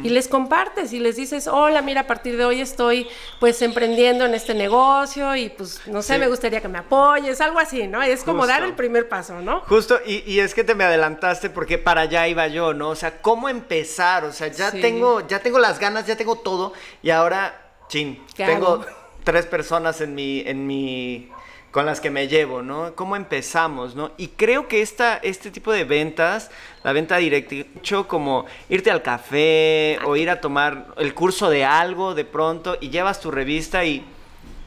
y 0.04 0.10
les 0.10 0.28
compartes 0.28 0.94
y 0.94 1.00
les 1.00 1.16
dices, 1.16 1.48
hola, 1.48 1.84
mira, 1.84 2.02
a 2.02 2.08
partir 2.08 2.38
de 2.38 2.46
hoy 2.46 2.60
estoy 2.60 3.08
pues 3.40 3.62
emprendiendo 3.62 4.26
en 4.26 4.34
este 4.34 4.56
negocio 4.56 5.36
y 5.36 5.50
pues 5.50 5.82
no 5.86 6.02
sé, 6.02 6.18
me 6.18 6.28
gustaría 6.28 6.60
que 6.60 6.68
me 6.68 6.80
apoyen 6.80 7.19
es 7.28 7.42
algo 7.42 7.60
así, 7.60 7.88
¿no? 7.88 8.02
Es 8.02 8.24
como 8.24 8.48
dar 8.48 8.64
el 8.64 8.74
primer 8.74 9.10
paso, 9.10 9.42
¿no? 9.42 9.62
Justo, 9.62 10.00
y, 10.06 10.40
es 10.40 10.54
que 10.54 10.64
te 10.64 10.76
me 10.76 10.84
adelantaste 10.84 11.50
porque 11.50 11.78
para 11.78 12.02
allá 12.02 12.28
iba 12.28 12.48
yo, 12.48 12.74
¿no? 12.74 12.90
O 12.90 12.96
sea, 12.96 13.22
¿cómo 13.22 13.50
empezar? 13.50 14.24
O 14.24 14.32
sea, 14.32 14.48
ya 14.48 14.72
tengo, 14.72 15.28
ya 15.28 15.40
tengo 15.40 15.60
las 15.60 15.80
ganas, 15.80 16.06
ya 16.06 16.16
tengo 16.16 16.38
todo, 16.38 16.74
y 17.02 17.10
ahora, 17.10 17.74
chin, 17.88 18.24
tengo 18.36 18.86
tres 19.24 19.46
personas 19.46 20.02
en 20.02 20.16
mi, 20.16 20.42
en 20.46 20.66
mi 20.66 21.32
con 21.72 21.86
las 21.86 22.02
que 22.02 22.10
me 22.10 22.28
llevo, 22.28 22.62
¿no? 22.62 22.96
¿Cómo 22.96 23.16
empezamos, 23.16 23.96
no? 23.96 24.12
Y 24.18 24.30
creo 24.30 24.68
que 24.68 24.82
esta, 24.82 25.18
este 25.18 25.52
tipo 25.52 25.72
de 25.72 25.84
ventas, 25.84 26.50
la 26.84 26.94
venta 26.94 27.18
directa, 27.18 27.56
hecho 27.56 28.08
como 28.08 28.46
irte 28.70 28.90
al 28.90 29.04
café 29.04 30.00
o 30.06 30.16
ir 30.16 30.30
a 30.30 30.42
tomar 30.42 30.88
el 30.98 31.14
curso 31.14 31.50
de 31.50 31.66
algo 31.66 32.16
de 32.16 32.26
pronto 32.26 32.78
y 32.82 32.90
llevas 32.90 33.20
tu 33.20 33.30
revista 33.30 33.86
y 33.86 34.04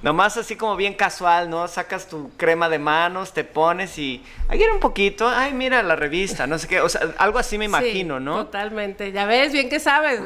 Nomás 0.03 0.37
así 0.37 0.57
como 0.57 0.75
bien 0.75 0.95
casual, 0.95 1.49
¿no? 1.49 1.69
Sacas 1.69 2.09
tu 2.09 2.31
crema 2.37 2.69
de 2.69 2.81
manos, 2.81 3.33
te 3.33 3.45
pones 3.45 3.97
y 3.99 4.21
ahí 4.49 4.61
era 4.61 4.75
un 4.75 4.81
poquito, 4.81 5.29
ay, 5.29 5.53
mira 5.53 5.81
la 5.85 5.95
revista, 5.95 6.49
no 6.49 6.59
sé 6.59 6.67
qué, 6.67 6.81
o 6.81 6.89
sea, 6.89 7.15
algo 7.19 7.39
así 7.39 7.57
me 7.57 7.67
imagino, 7.67 8.19
¿no? 8.19 8.45
Totalmente, 8.45 9.13
ya 9.13 9.27
ves, 9.27 9.53
bien 9.53 9.69
que 9.69 9.79
sabes. 9.79 10.21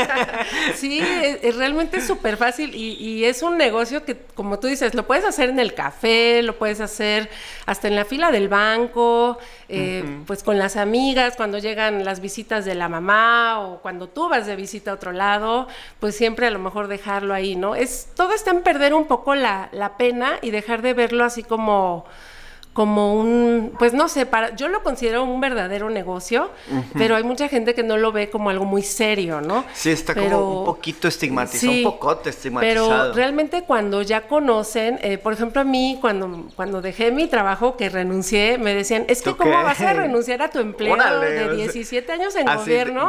sí, 0.76 1.02
es, 1.42 1.56
realmente 1.56 1.98
es 1.98 2.06
súper 2.06 2.38
fácil 2.38 2.74
y, 2.74 3.22
es 3.22 3.42
un 3.42 3.58
negocio 3.58 4.04
que, 4.04 4.16
como 4.34 4.58
tú 4.58 4.66
dices, 4.66 4.94
lo 4.94 5.06
puedes 5.06 5.26
hacer 5.26 5.50
en 5.50 5.60
el 5.60 5.74
café, 5.74 6.42
lo 6.42 6.56
puedes 6.56 6.80
hacer 6.80 7.28
hasta 7.66 7.88
en 7.88 7.96
la 7.96 8.06
fila 8.06 8.32
del 8.32 8.48
banco, 8.48 9.38
eh, 9.68 10.02
pues 10.26 10.42
con 10.42 10.58
las 10.58 10.76
amigas, 10.76 11.36
cuando 11.36 11.58
llegan 11.58 12.04
las 12.04 12.20
visitas 12.20 12.64
de 12.64 12.74
la 12.74 12.88
mamá 12.88 13.60
o 13.60 13.80
cuando 13.80 14.08
tú 14.08 14.28
vas 14.28 14.46
de 14.46 14.56
visita 14.56 14.90
a 14.90 14.94
otro 14.94 15.12
lado, 15.12 15.68
pues 16.00 16.16
siempre 16.16 16.46
a 16.46 16.50
lo 16.50 16.58
mejor 16.58 16.88
dejarlo 16.88 17.34
ahí, 17.34 17.56
¿no? 17.56 17.74
Es, 17.74 18.08
todo 18.16 18.32
está 18.32 18.50
en 18.50 18.62
perder 18.62 18.94
un 18.94 19.01
un 19.02 19.08
poco 19.08 19.34
la, 19.34 19.68
la 19.72 19.96
pena 19.96 20.38
y 20.42 20.50
dejar 20.50 20.82
de 20.82 20.94
verlo 20.94 21.24
así 21.24 21.42
como 21.42 22.06
como 22.72 23.14
un, 23.16 23.74
pues 23.78 23.92
no 23.92 24.08
sé, 24.08 24.24
para, 24.24 24.56
yo 24.56 24.68
lo 24.68 24.82
considero 24.82 25.24
un 25.24 25.40
verdadero 25.42 25.90
negocio, 25.90 26.50
pero 26.94 27.16
hay 27.16 27.22
mucha 27.22 27.48
gente 27.48 27.74
que 27.74 27.82
no 27.82 27.98
lo 27.98 28.12
ve 28.12 28.30
como 28.30 28.48
algo 28.48 28.64
muy 28.64 28.82
serio, 28.82 29.42
¿no? 29.42 29.64
Sí, 29.74 29.90
está 29.90 30.14
como 30.14 30.60
un 30.60 30.64
poquito 30.64 31.06
estigmatizado, 31.06 31.70
un 31.70 31.82
pocote 31.82 32.30
estigmatizado. 32.30 32.88
Pero 32.88 33.12
realmente 33.12 33.64
cuando 33.64 34.00
ya 34.00 34.22
conocen, 34.22 34.98
eh, 35.02 35.18
por 35.18 35.34
ejemplo 35.34 35.60
a 35.60 35.64
mí 35.64 35.98
cuando, 36.00 36.46
cuando 36.56 36.80
dejé 36.80 37.10
mi 37.10 37.26
trabajo, 37.26 37.76
que 37.76 37.90
renuncié, 37.90 38.56
me 38.56 38.74
decían, 38.74 39.04
es 39.08 39.20
que 39.20 39.36
cómo 39.36 39.62
vas 39.62 39.80
a 39.82 39.92
renunciar 39.92 40.40
a 40.40 40.48
tu 40.48 40.58
empleo 40.58 40.96
de 41.20 41.54
17 41.54 42.10
años 42.10 42.34
en 42.36 42.46
gobierno 42.46 43.08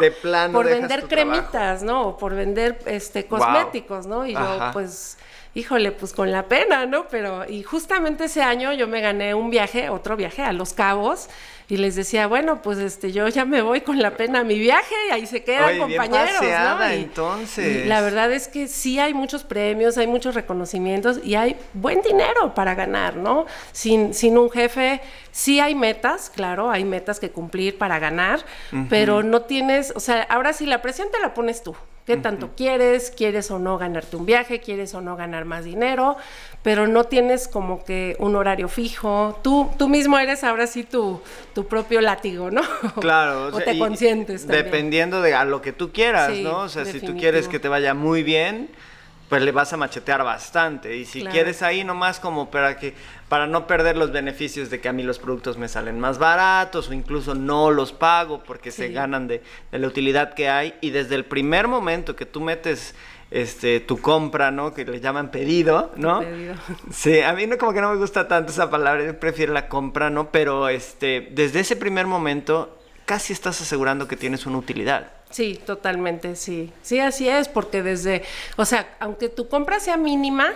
por 0.51 0.65
vender 0.65 1.07
cremitas, 1.07 1.83
¿no? 1.83 2.07
O 2.09 2.17
por 2.17 2.35
vender 2.35 2.79
este 2.85 3.27
cosméticos, 3.27 4.07
¿no? 4.07 4.25
Y 4.25 4.33
yo 4.33 4.69
pues 4.73 5.17
híjole, 5.55 5.91
pues 5.91 6.13
con 6.13 6.31
la 6.31 6.47
pena, 6.47 6.85
¿no? 6.85 7.07
Pero, 7.07 7.47
y 7.47 7.63
justamente 7.63 8.25
ese 8.25 8.41
año 8.41 8.73
yo 8.73 8.87
me 8.87 9.01
gané 9.01 9.33
un 9.33 9.49
viaje, 9.49 9.89
otro 9.89 10.15
viaje 10.15 10.41
a 10.41 10.53
Los 10.53 10.73
Cabos, 10.73 11.29
y 11.69 11.77
les 11.77 11.95
decía, 11.95 12.27
bueno, 12.27 12.61
pues 12.61 12.77
este, 12.77 13.11
yo 13.11 13.27
ya 13.27 13.45
me 13.45 13.61
voy 13.61 13.81
con 13.81 13.99
la 13.99 14.17
pena 14.17 14.39
a 14.39 14.43
mi 14.43 14.59
viaje 14.59 14.95
y 15.09 15.11
ahí 15.13 15.25
se 15.25 15.43
quedan 15.43 15.79
compañeros, 15.79 16.41
¿no? 16.41 16.83
entonces. 16.83 17.87
la 17.87 18.01
verdad 18.01 18.31
es 18.31 18.47
que 18.47 18.67
sí 18.67 18.99
hay 18.99 19.13
muchos 19.13 19.43
premios, 19.43 19.97
hay 19.97 20.07
muchos 20.07 20.35
reconocimientos 20.35 21.19
y 21.23 21.35
hay 21.35 21.55
buen 21.73 22.01
dinero 22.01 22.53
para 22.53 22.75
ganar, 22.75 23.15
¿no? 23.15 23.45
Sin, 23.71 24.13
sin 24.13 24.37
un 24.37 24.49
jefe, 24.49 25.01
sí 25.31 25.59
hay 25.59 25.75
metas, 25.75 26.29
claro, 26.29 26.69
hay 26.69 26.83
metas 26.83 27.19
que 27.19 27.31
cumplir 27.31 27.77
para 27.77 27.99
ganar, 27.99 28.45
pero 28.89 29.23
no 29.23 29.43
tienes, 29.43 29.93
o 29.95 29.99
sea, 29.99 30.23
ahora 30.23 30.53
sí 30.53 30.65
la 30.65 30.81
presión 30.81 31.09
te 31.11 31.19
la 31.19 31.33
pones 31.33 31.63
tú. 31.63 31.75
¿Qué 32.05 32.17
tanto 32.17 32.49
quieres? 32.57 33.13
¿Quieres 33.15 33.49
o 33.49 33.59
no 33.59 33.77
ganarte 33.77 34.17
un 34.17 34.25
viaje? 34.25 34.59
¿Quieres 34.59 34.93
o 34.93 34.99
no 34.99 35.15
ganar 35.15 35.45
más 35.45 35.63
dinero? 35.63 36.17
Pero 36.63 36.87
no 36.87 37.03
tienes 37.03 37.47
como 37.47 37.83
que 37.83 38.15
un 38.19 38.35
horario 38.35 38.69
fijo. 38.69 39.37
Tú, 39.43 39.69
tú 39.77 39.89
mismo 39.89 40.17
eres 40.17 40.43
ahora 40.43 40.65
sí 40.65 40.83
tu, 40.83 41.21
tu 41.53 41.67
propio 41.67 42.01
látigo, 42.01 42.49
¿no? 42.49 42.61
Claro. 43.01 43.47
o, 43.47 43.59
te 43.59 43.77
consientes 43.77 44.41
también. 44.47 44.65
Dependiendo 44.65 45.21
de 45.21 45.35
a 45.35 45.43
lo 45.43 45.61
que 45.61 45.73
tú 45.73 45.91
quieras, 45.91 46.31
¿no? 46.39 46.59
O 46.59 46.69
sea, 46.69 46.85
si 46.85 46.99
tú 47.01 47.17
quieres 47.17 47.47
que 47.47 47.59
te 47.59 47.67
vaya 47.67 47.93
muy 47.93 48.23
bien, 48.23 48.69
pues 49.33 49.41
le 49.41 49.51
vas 49.51 49.73
a 49.73 49.77
machetear 49.77 50.23
bastante. 50.23 50.95
Y 50.95 51.05
si 51.05 51.23
quieres 51.25 51.63
ahí 51.63 51.83
nomás 51.83 52.19
como 52.19 52.51
para 52.51 52.77
que 52.77 52.93
para 53.29 53.47
no 53.47 53.65
perder 53.65 53.97
los 53.97 54.11
beneficios 54.11 54.69
de 54.69 54.79
que 54.79 54.89
a 54.89 54.93
mí 54.93 55.01
los 55.01 55.17
productos 55.17 55.57
me 55.57 55.67
salen 55.67 55.99
más 55.99 56.19
baratos 56.19 56.89
o 56.89 56.93
incluso 56.93 57.33
no 57.33 57.71
los 57.71 57.91
pago 57.91 58.43
porque 58.43 58.69
se 58.69 58.89
ganan 58.89 59.27
de, 59.27 59.41
la 59.71 59.87
utilidad 59.87 60.35
que 60.35 60.49
hay 60.49 60.75
y 60.81 60.91
desde 60.91 61.15
el 61.15 61.25
primer 61.25 61.67
momento 61.67 62.15
que 62.15 62.27
tú 62.27 62.41
metes 62.41 62.93
este 63.33 63.79
tu 63.79 63.99
compra, 63.99 64.51
¿no? 64.51 64.73
Que 64.73 64.85
le 64.85 64.99
llaman 64.99 65.31
pedido, 65.31 65.91
¿no? 65.95 66.19
Pedido. 66.19 66.55
Sí, 66.91 67.19
a 67.21 67.33
mí 67.33 67.47
no 67.47 67.57
como 67.57 67.73
que 67.73 67.81
no 67.81 67.89
me 67.91 67.97
gusta 67.97 68.27
tanto 68.27 68.51
esa 68.51 68.69
palabra, 68.69 69.03
yo 69.03 69.19
prefiero 69.19 69.53
la 69.53 69.67
compra, 69.67 70.09
¿no? 70.09 70.31
Pero 70.31 70.69
este 70.69 71.29
desde 71.31 71.61
ese 71.61 71.75
primer 71.75 72.05
momento 72.05 72.77
casi 73.05 73.33
estás 73.33 73.59
asegurando 73.59 74.07
que 74.07 74.15
tienes 74.15 74.45
una 74.45 74.57
utilidad. 74.57 75.11
Sí, 75.29 75.59
totalmente, 75.65 76.35
sí. 76.35 76.71
Sí, 76.83 76.99
así 76.99 77.27
es, 77.27 77.47
porque 77.47 77.81
desde, 77.81 78.23
o 78.55 78.65
sea, 78.65 78.95
aunque 78.99 79.29
tu 79.29 79.49
compra 79.49 79.79
sea 79.79 79.97
mínima, 79.97 80.53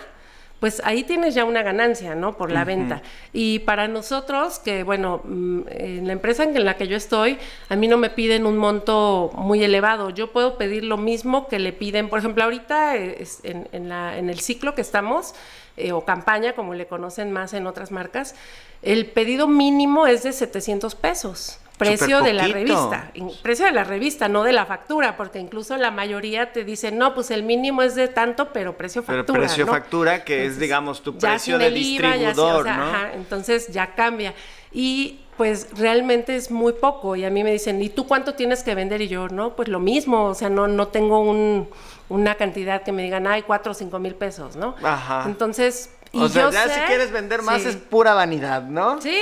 pues 0.60 0.82
ahí 0.84 1.04
tienes 1.04 1.36
ya 1.36 1.46
una 1.46 1.62
ganancia, 1.62 2.16
¿no? 2.16 2.36
Por 2.36 2.52
la 2.52 2.66
venta. 2.66 3.04
Y 3.32 3.60
para 3.60 3.88
nosotros, 3.88 4.60
que 4.60 4.84
bueno, 4.84 5.22
mm, 5.24 5.62
en 5.68 6.08
la 6.08 6.14
empresa 6.14 6.44
en 6.44 6.66
la 6.66 6.78
que 6.78 6.88
yo 6.88 6.98
estoy, 6.98 7.38
a 7.70 7.76
mí 7.76 7.88
no 7.88 7.98
me 7.98 8.10
piden 8.10 8.46
un 8.46 8.58
monto 8.58 9.32
muy 9.36 9.64
elevado. 9.64 10.10
Yo 10.10 10.32
puedo 10.32 10.58
pedir 10.58 10.84
lo 10.84 10.98
mismo 10.98 11.48
que 11.48 11.60
le 11.60 11.74
piden, 11.74 12.10
por 12.10 12.20
ejemplo, 12.20 12.44
ahorita 12.44 12.96
en, 12.96 13.68
en, 13.72 13.90
la, 13.90 14.18
en 14.18 14.30
el 14.30 14.40
ciclo 14.40 14.74
que 14.74 14.82
estamos, 14.82 15.36
eh, 15.78 15.92
o 15.92 16.06
campaña, 16.06 16.54
como 16.54 16.74
le 16.74 16.88
conocen 16.88 17.32
más 17.32 17.54
en 17.54 17.68
otras 17.68 17.92
marcas, 17.92 18.34
el 18.82 19.06
pedido 19.06 19.48
mínimo 19.48 20.08
es 20.08 20.24
de 20.24 20.34
700 20.34 20.96
pesos 20.96 21.60
precio 21.78 22.22
de 22.22 22.34
la 22.34 22.48
revista, 22.48 23.12
precio 23.42 23.66
de 23.66 23.72
la 23.72 23.84
revista, 23.84 24.28
no 24.28 24.44
de 24.44 24.54
la 24.54 24.66
factura, 24.66 25.16
porque 25.16 25.40
incluso 25.40 25.78
la 25.78 25.92
mayoría 25.92 26.52
te 26.52 26.64
dice, 26.64 26.92
no, 26.92 27.14
pues 27.14 27.32
el 27.32 27.44
mínimo 27.44 27.84
es 27.84 27.96
de 27.96 28.08
tanto, 28.08 28.52
pero 28.52 28.76
precio 28.76 29.04
factura. 29.04 29.26
Pero 29.26 29.40
precio 29.40 29.68
factura, 29.68 30.24
que 30.24 30.46
es, 30.46 30.60
digamos, 30.60 31.02
tu 31.02 31.18
precio 31.18 31.58
de 31.58 31.70
distribuidor, 31.72 32.66
¿no? 32.66 32.72
Ajá, 32.72 33.14
entonces 33.14 33.68
ya 33.68 33.94
cambia. 33.94 34.34
Y 34.72 35.20
pues 35.38 35.70
realmente 35.78 36.36
es 36.36 36.50
muy 36.50 36.74
poco. 36.74 37.16
Y 37.16 37.24
a 37.24 37.30
mí 37.30 37.44
me 37.44 37.52
dicen, 37.52 37.82
¿y 37.82 37.90
tú 37.90 38.08
cuánto 38.08 38.34
tienes 38.34 38.64
que 38.64 38.76
vender? 38.76 39.02
Y 39.02 39.08
yo, 39.08 39.30
no, 39.30 39.56
pues 39.56 39.70
lo 39.70 39.80
mismo, 39.80 40.26
o 40.26 40.34
sea, 40.34 40.50
no, 40.50 40.68
no 40.68 40.88
tengo 40.88 41.20
un, 41.20 41.70
una 42.10 42.36
cantidad 42.36 42.82
que 42.82 42.92
me 42.92 43.04
digan, 43.04 43.28
ay, 43.28 43.44
cuatro 43.44 43.72
o 43.72 43.76
cinco 43.76 44.00
mil 44.00 44.16
pesos, 44.16 44.56
¿no? 44.56 44.76
Ajá. 44.82 45.24
Entonces, 45.28 45.92
o 46.14 46.30
sea, 46.30 46.50
ya 46.50 46.70
si 46.70 46.80
quieres 46.82 47.12
vender 47.12 47.42
más 47.42 47.66
es 47.66 47.76
pura 47.76 48.14
vanidad, 48.14 48.64
¿no? 48.64 49.02
Sí, 49.02 49.20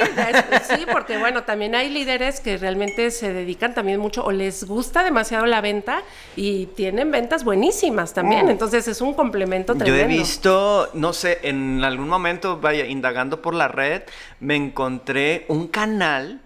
sí, 0.68 0.86
porque 0.92 1.18
bueno, 1.18 1.44
también 1.44 1.76
hay 1.76 1.90
líderes 1.90 2.40
que 2.40 2.58
realmente 2.58 3.12
se 3.12 3.34
dedican 3.34 3.74
también 3.74 4.00
mucho 4.00 4.24
o 4.24 4.32
les 4.32 4.64
gusta 4.66 5.04
demasiado 5.04 5.46
la 5.46 5.62
venta 5.62 6.02
y 6.36 6.68
tienen 6.68 7.12
ventas 7.12 7.44
buenísimas 7.44 8.14
también. 8.14 8.48
Mm. 8.48 8.50
Entonces 8.50 8.88
es 8.88 9.02
un 9.02 9.14
complemento 9.14 9.76
tremendo. 9.76 9.98
Yo 9.98 10.04
he 10.04 10.18
visto, 10.18 10.90
no 10.94 11.14
sé, 11.14 11.40
en 11.44 11.84
algún 11.84 12.08
momento, 12.08 12.60
vaya, 12.60 12.86
indagando 12.86 13.42
por 13.42 13.54
la 13.54 13.68
red, 13.68 14.04
me 14.40 14.56
encontré 14.56 15.46
un 15.48 15.68
canal 15.68 16.42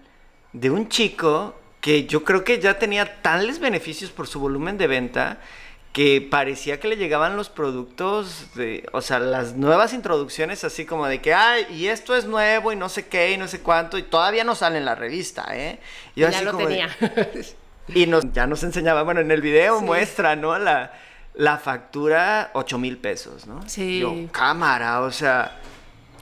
de 0.52 0.70
un 0.70 0.88
chico 0.88 1.54
que 1.80 2.06
yo 2.06 2.24
creo 2.24 2.44
que 2.44 2.60
ya 2.60 2.78
tenía 2.78 3.22
tales 3.22 3.58
beneficios 3.58 4.10
por 4.10 4.26
su 4.26 4.40
volumen 4.40 4.76
de 4.76 4.86
venta 4.86 5.38
que 5.92 6.20
parecía 6.20 6.78
que 6.78 6.88
le 6.88 6.96
llegaban 6.96 7.36
los 7.36 7.48
productos, 7.48 8.54
de, 8.54 8.88
o 8.92 9.00
sea, 9.00 9.18
las 9.18 9.54
nuevas 9.54 9.92
introducciones 9.92 10.62
así 10.62 10.84
como 10.84 11.06
de 11.06 11.20
que, 11.20 11.34
ay, 11.34 11.66
y 11.70 11.88
esto 11.88 12.14
es 12.14 12.26
nuevo 12.26 12.72
y 12.72 12.76
no 12.76 12.88
sé 12.88 13.08
qué 13.08 13.32
y 13.32 13.36
no 13.36 13.48
sé 13.48 13.60
cuánto, 13.60 13.98
y 13.98 14.04
todavía 14.04 14.44
no 14.44 14.54
sale 14.54 14.78
en 14.78 14.84
la 14.84 14.94
revista, 14.94 15.46
¿eh? 15.52 15.80
Y 16.14 16.20
ya 16.20 16.42
lo 16.42 16.56
tenía. 16.56 16.88
y 17.88 18.06
nos, 18.06 18.32
ya 18.32 18.46
nos 18.46 18.62
enseñaba, 18.62 19.02
bueno, 19.02 19.20
en 19.20 19.32
el 19.32 19.40
video 19.40 19.80
muestra, 19.80 20.36
¿no? 20.36 20.56
La, 20.58 20.92
la 21.34 21.58
factura, 21.58 22.50
8 22.54 22.78
mil 22.78 22.96
pesos, 22.96 23.46
¿no? 23.46 23.68
Sí. 23.68 23.98
Yo, 23.98 24.14
cámara, 24.30 25.00
o 25.00 25.10
sea, 25.10 25.58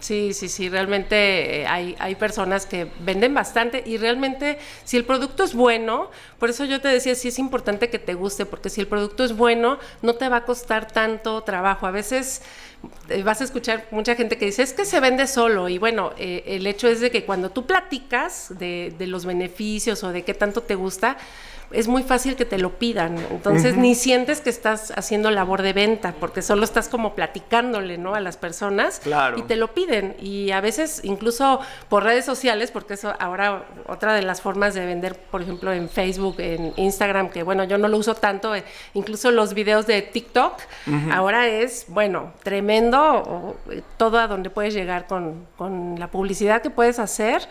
Sí, 0.01 0.33
sí, 0.33 0.49
sí, 0.49 0.69
realmente 0.69 1.63
eh, 1.63 1.67
hay, 1.67 1.97
hay 1.99 2.15
personas 2.15 2.67
que 2.67 2.89
venden 3.01 3.35
bastante 3.35 3.83
y 3.85 3.97
realmente 3.97 4.59
si 4.85 4.97
el 4.97 5.05
producto 5.05 5.43
es 5.43 5.55
bueno, 5.55 6.11
por 6.39 6.51
eso 6.51 6.65
yo 6.65 6.81
te 6.81 6.87
decía, 6.87 7.17
sí 7.17 7.29
es 7.29 7.39
importante 7.41 7.91
que 7.91 7.99
te 7.99 8.15
guste, 8.15 8.47
porque 8.47 8.71
si 8.71 8.81
el 8.81 8.87
producto 8.87 9.25
es 9.25 9.37
bueno, 9.37 9.79
no 10.03 10.15
te 10.15 10.29
va 10.29 10.37
a 10.37 10.45
costar 10.45 10.87
tanto 10.87 11.43
trabajo. 11.43 11.87
A 11.87 11.91
veces 11.91 12.43
vas 13.25 13.41
a 13.41 13.45
escuchar 13.45 13.87
mucha 13.91 14.15
gente 14.15 14.37
que 14.39 14.47
dice, 14.47 14.63
es 14.63 14.73
que 14.73 14.85
se 14.85 15.01
vende 15.01 15.27
solo. 15.27 15.69
Y 15.69 15.79
bueno, 15.79 16.13
eh, 16.19 16.45
el 16.47 16.67
hecho 16.67 16.89
es 16.89 17.01
de 17.01 17.11
que 17.11 17.25
cuando 17.25 17.51
tú 17.51 17.67
platicas 17.67 18.59
de, 18.59 18.95
de 18.99 19.07
los 19.07 19.25
beneficios 19.25 20.05
o 20.05 20.13
de 20.13 20.23
qué 20.23 20.35
tanto 20.35 20.63
te 20.63 20.75
gusta, 20.75 21.17
es 21.71 21.87
muy 21.87 22.03
fácil 22.03 22.37
que 22.37 22.45
te 22.45 22.59
lo 22.59 22.79
pidan. 22.79 23.19
Entonces 23.31 23.77
ni 23.77 23.95
sientes 23.95 24.41
que 24.41 24.51
estás 24.51 24.93
haciendo 24.97 25.31
labor 25.31 25.63
de 25.63 25.73
venta, 25.73 26.15
porque 26.19 26.43
solo 26.43 26.65
estás 26.65 26.89
como 26.89 27.15
platicándole, 27.15 27.99
¿no? 27.99 28.15
A 28.15 28.21
las 28.21 28.37
personas 28.37 29.01
claro. 29.01 29.39
y 29.39 29.43
te 29.43 29.57
lo 29.57 29.75
piden. 29.75 30.17
Y 30.21 30.51
a 30.53 30.61
veces 30.61 31.01
incluso 31.05 31.61
por 31.89 32.05
redes 32.05 32.25
sociales, 32.25 32.71
porque 32.71 32.95
eso 32.95 33.13
ahora 33.19 33.65
otra 33.87 34.15
de 34.15 34.23
las 34.23 34.41
formas 34.41 34.75
de 34.75 34.87
vender, 34.87 35.17
por 35.17 35.43
ejemplo, 35.43 35.73
en 35.73 35.89
Facebook, 35.89 36.37
en 36.39 36.73
Instagram, 36.77 37.29
que 37.31 37.43
bueno, 37.43 37.65
yo 37.65 37.77
no 37.77 37.89
lo 37.89 37.99
uso 37.99 38.15
tanto, 38.15 38.55
eh, 38.55 38.65
incluso 38.95 39.31
los 39.31 39.55
videos 39.55 39.87
de 39.87 40.03
TikTok, 40.03 40.55
ahora 41.13 41.49
es, 41.49 41.85
bueno, 41.89 42.33
tremendo 42.43 42.68
eh, 42.71 43.83
todo 43.97 44.19
a 44.19 44.27
donde 44.27 44.51
puedes 44.51 44.75
llegar 44.75 45.07
con, 45.07 45.47
con 45.57 45.99
la 45.99 46.11
publicidad 46.11 46.63
que 46.63 46.71
puedes 46.71 46.99
hacer 46.99 47.49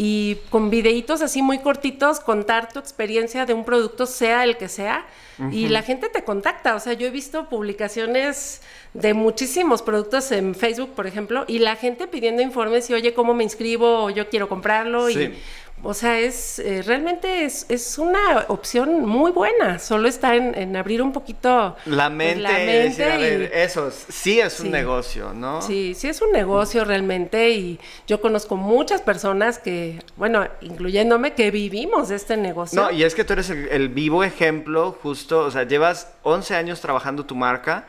y 0.00 0.36
con 0.50 0.70
videitos 0.70 1.22
así 1.22 1.42
muy 1.42 1.58
cortitos 1.58 2.20
contar 2.20 2.72
tu 2.72 2.78
experiencia 2.78 3.46
de 3.46 3.52
un 3.52 3.64
producto, 3.64 4.06
sea 4.06 4.44
el 4.44 4.56
que 4.56 4.68
sea, 4.68 5.04
y 5.50 5.68
la 5.68 5.82
gente 5.82 6.08
te 6.08 6.22
contacta. 6.22 6.76
O 6.76 6.80
sea, 6.80 6.92
yo 6.92 7.06
he 7.08 7.10
visto 7.10 7.48
publicaciones 7.48 8.62
de 8.94 9.12
muchísimos 9.14 9.82
productos 9.82 10.30
en 10.30 10.54
Facebook, 10.54 10.90
por 10.94 11.08
ejemplo, 11.08 11.44
y 11.48 11.58
la 11.58 11.74
gente 11.74 12.06
pidiendo 12.06 12.42
informes 12.42 12.88
y, 12.90 12.94
oye, 12.94 13.12
¿cómo 13.12 13.34
me 13.34 13.42
inscribo? 13.42 14.04
O 14.04 14.10
yo 14.10 14.28
quiero 14.28 14.48
comprarlo. 14.48 15.10
Y 15.10 15.34
o 15.82 15.94
sea, 15.94 16.18
es 16.18 16.58
eh, 16.58 16.82
realmente 16.82 17.44
es, 17.44 17.66
es, 17.68 17.98
una 17.98 18.46
opción 18.48 19.06
muy 19.06 19.30
buena. 19.30 19.78
Solo 19.78 20.08
está 20.08 20.34
en, 20.34 20.76
abrir 20.76 21.02
un 21.02 21.12
poquito 21.12 21.76
la 21.86 22.10
mente. 22.10 22.42
la 22.42 22.52
mente 22.52 23.50
y, 23.52 23.56
eso 23.56 23.90
sí 23.90 24.40
es 24.40 24.60
un 24.60 24.70
negocio, 24.70 25.32
¿no? 25.34 25.62
Sí, 25.62 25.94
sí 25.94 26.08
es 26.08 26.20
un 26.20 26.32
negocio 26.32 26.84
realmente. 26.84 27.50
Y 27.50 27.78
yo 28.06 28.20
conozco 28.20 28.56
muchas 28.56 29.00
personas 29.02 29.58
que, 29.58 30.02
bueno, 30.16 30.46
incluyéndome, 30.60 31.34
que 31.34 31.50
vivimos 31.50 32.10
este 32.10 32.36
negocio. 32.36 32.80
No, 32.80 32.90
y 32.90 33.04
es 33.04 33.14
que 33.14 33.24
tú 33.24 33.34
eres 33.34 33.50
el, 33.50 33.88
vivo 33.88 34.24
ejemplo, 34.24 34.96
justo, 35.02 35.40
o 35.40 35.50
sea, 35.50 35.62
llevas 35.64 36.12
11 36.22 36.54
años 36.56 36.80
trabajando 36.80 37.24
tu 37.24 37.34
marca 37.34 37.86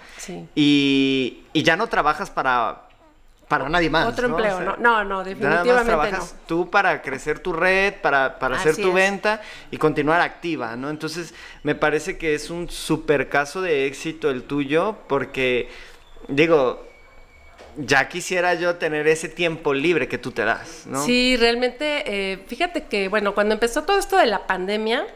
y, 0.55 1.43
y 1.53 1.63
ya 1.63 1.75
no 1.75 1.87
trabajas 1.87 2.29
para 2.29 2.88
para 3.49 3.67
nadie 3.67 3.89
más. 3.89 4.07
Otro 4.07 4.27
empleo, 4.27 4.61
no, 4.61 4.77
no, 4.77 5.03
no, 5.03 5.23
definitivamente 5.23 5.69
nada 5.69 5.83
más 5.83 5.85
trabajas 5.85 6.35
tú 6.47 6.69
para 6.69 7.01
crecer 7.01 7.39
tu 7.39 7.51
red, 7.51 7.95
para, 7.95 8.37
para 8.37 8.55
hacer 8.55 8.75
tu 8.75 8.93
venta 8.93 9.41
y 9.71 9.77
continuar 9.77 10.21
activa, 10.21 10.75
¿no? 10.75 10.91
Entonces, 10.91 11.33
me 11.63 11.73
parece 11.73 12.19
que 12.19 12.35
es 12.35 12.51
un 12.51 12.69
super 12.69 13.27
caso 13.27 13.61
de 13.61 13.87
éxito 13.87 14.29
el 14.29 14.43
tuyo, 14.43 14.97
porque, 15.07 15.67
digo, 16.27 16.87
ya 17.75 18.07
quisiera 18.07 18.53
yo 18.53 18.75
tener 18.75 19.07
ese 19.07 19.29
tiempo 19.29 19.73
libre 19.73 20.07
que 20.07 20.19
tú 20.19 20.29
te 20.29 20.45
das, 20.45 20.85
¿no? 20.85 21.03
Sí, 21.03 21.35
realmente, 21.35 22.03
eh, 22.05 22.45
fíjate 22.45 22.83
que, 22.83 23.09
bueno, 23.09 23.33
cuando 23.33 23.55
empezó 23.55 23.81
todo 23.83 23.97
esto 23.97 24.15
de 24.15 24.27
la 24.27 24.45
pandemia, 24.45 25.07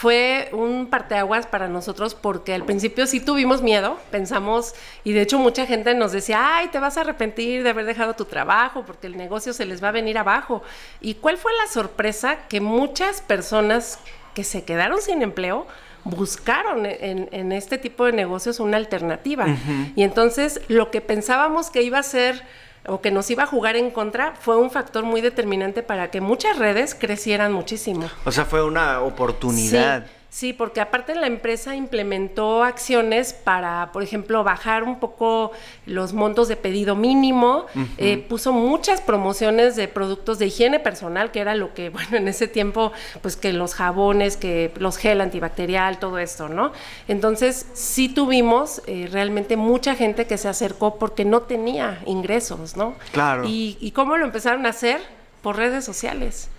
fue 0.00 0.48
un 0.52 0.86
parteaguas 0.86 1.46
para 1.46 1.68
nosotros 1.68 2.14
porque 2.14 2.54
al 2.54 2.64
principio 2.64 3.06
sí 3.06 3.20
tuvimos 3.20 3.60
miedo, 3.60 3.98
pensamos, 4.10 4.74
y 5.04 5.12
de 5.12 5.20
hecho 5.20 5.38
mucha 5.38 5.66
gente 5.66 5.92
nos 5.92 6.10
decía, 6.10 6.56
ay, 6.56 6.68
te 6.68 6.78
vas 6.78 6.96
a 6.96 7.02
arrepentir 7.02 7.62
de 7.62 7.68
haber 7.68 7.84
dejado 7.84 8.14
tu 8.14 8.24
trabajo 8.24 8.82
porque 8.86 9.08
el 9.08 9.18
negocio 9.18 9.52
se 9.52 9.66
les 9.66 9.84
va 9.84 9.88
a 9.88 9.92
venir 9.92 10.16
abajo. 10.16 10.62
¿Y 11.02 11.16
cuál 11.16 11.36
fue 11.36 11.52
la 11.52 11.70
sorpresa? 11.70 12.46
Que 12.48 12.62
muchas 12.62 13.20
personas 13.20 13.98
que 14.32 14.42
se 14.42 14.64
quedaron 14.64 15.02
sin 15.02 15.20
empleo, 15.20 15.66
buscaron 16.04 16.86
en, 16.86 17.52
este 17.52 17.76
tipo 17.76 18.06
de 18.06 18.12
negocios 18.12 18.58
una 18.58 18.78
alternativa. 18.78 19.48
Y 19.96 20.02
entonces 20.02 20.62
lo 20.68 20.90
que 20.90 21.02
pensábamos 21.02 21.68
que 21.68 21.82
iba 21.82 21.98
a 21.98 22.02
ser 22.02 22.42
o 22.86 23.00
que 23.00 23.10
nos 23.10 23.30
iba 23.30 23.44
a 23.44 23.46
jugar 23.46 23.76
en 23.76 23.90
contra, 23.90 24.34
fue 24.40 24.56
un 24.56 24.70
factor 24.70 25.04
muy 25.04 25.20
determinante 25.20 25.82
para 25.82 26.10
que 26.10 26.20
muchas 26.20 26.58
redes 26.58 26.94
crecieran 26.94 27.52
muchísimo. 27.52 28.08
O 28.24 28.32
sea, 28.32 28.44
fue 28.44 28.62
una 28.64 29.00
oportunidad. 29.00 30.06
Sí, 30.06 30.12
porque 30.56 30.80
aparte 30.80 31.16
la 31.16 31.26
empresa 31.26 31.74
implementó 31.74 32.62
acciones 32.62 33.32
para, 33.32 33.90
por 33.92 34.04
ejemplo, 34.04 34.44
bajar 34.44 34.84
un 34.84 35.00
poco 35.00 35.50
los 35.86 36.12
montos 36.12 36.46
de 36.46 36.54
pedido 36.54 36.94
mínimo, 36.94 37.66
eh, 37.98 38.24
puso 38.28 38.52
muchas 38.52 39.00
promociones 39.00 39.74
de 39.74 39.88
productos 39.88 40.38
de 40.38 40.46
higiene 40.46 40.78
personal, 40.78 41.32
que 41.32 41.40
era 41.40 41.56
lo 41.56 41.74
que, 41.74 41.90
bueno, 41.90 42.16
en 42.16 42.28
ese 42.28 42.46
tiempo, 42.46 42.92
pues 43.22 43.36
que 43.36 43.52
los 43.52 43.74
jabones, 43.74 44.36
que 44.36 44.72
los 44.78 44.98
gel 44.98 45.20
antibacterial, 45.20 45.98
todo 45.98 46.18
esto, 46.20 46.48
¿no? 46.48 46.72
Entonces, 47.08 47.66
sí 47.72 48.08
tuvimos 48.08 48.82
eh, 48.86 49.08
realmente 49.10 49.56
mucha 49.56 49.96
gente 49.96 50.28
que 50.28 50.38
se 50.38 50.46
acercó 50.46 50.96
porque 50.96 51.24
no 51.24 51.42
tenía 51.42 52.02
ingresos, 52.06 52.76
¿no? 52.76 52.94
Claro. 53.10 53.46
¿Y, 53.46 53.76
y 53.80 53.90
cómo 53.90 54.16
lo 54.16 54.26
empezaron 54.26 54.64
a 54.66 54.68
hacer? 54.68 55.00
Por 55.42 55.56
redes 55.56 55.84
sociales. 55.84 56.50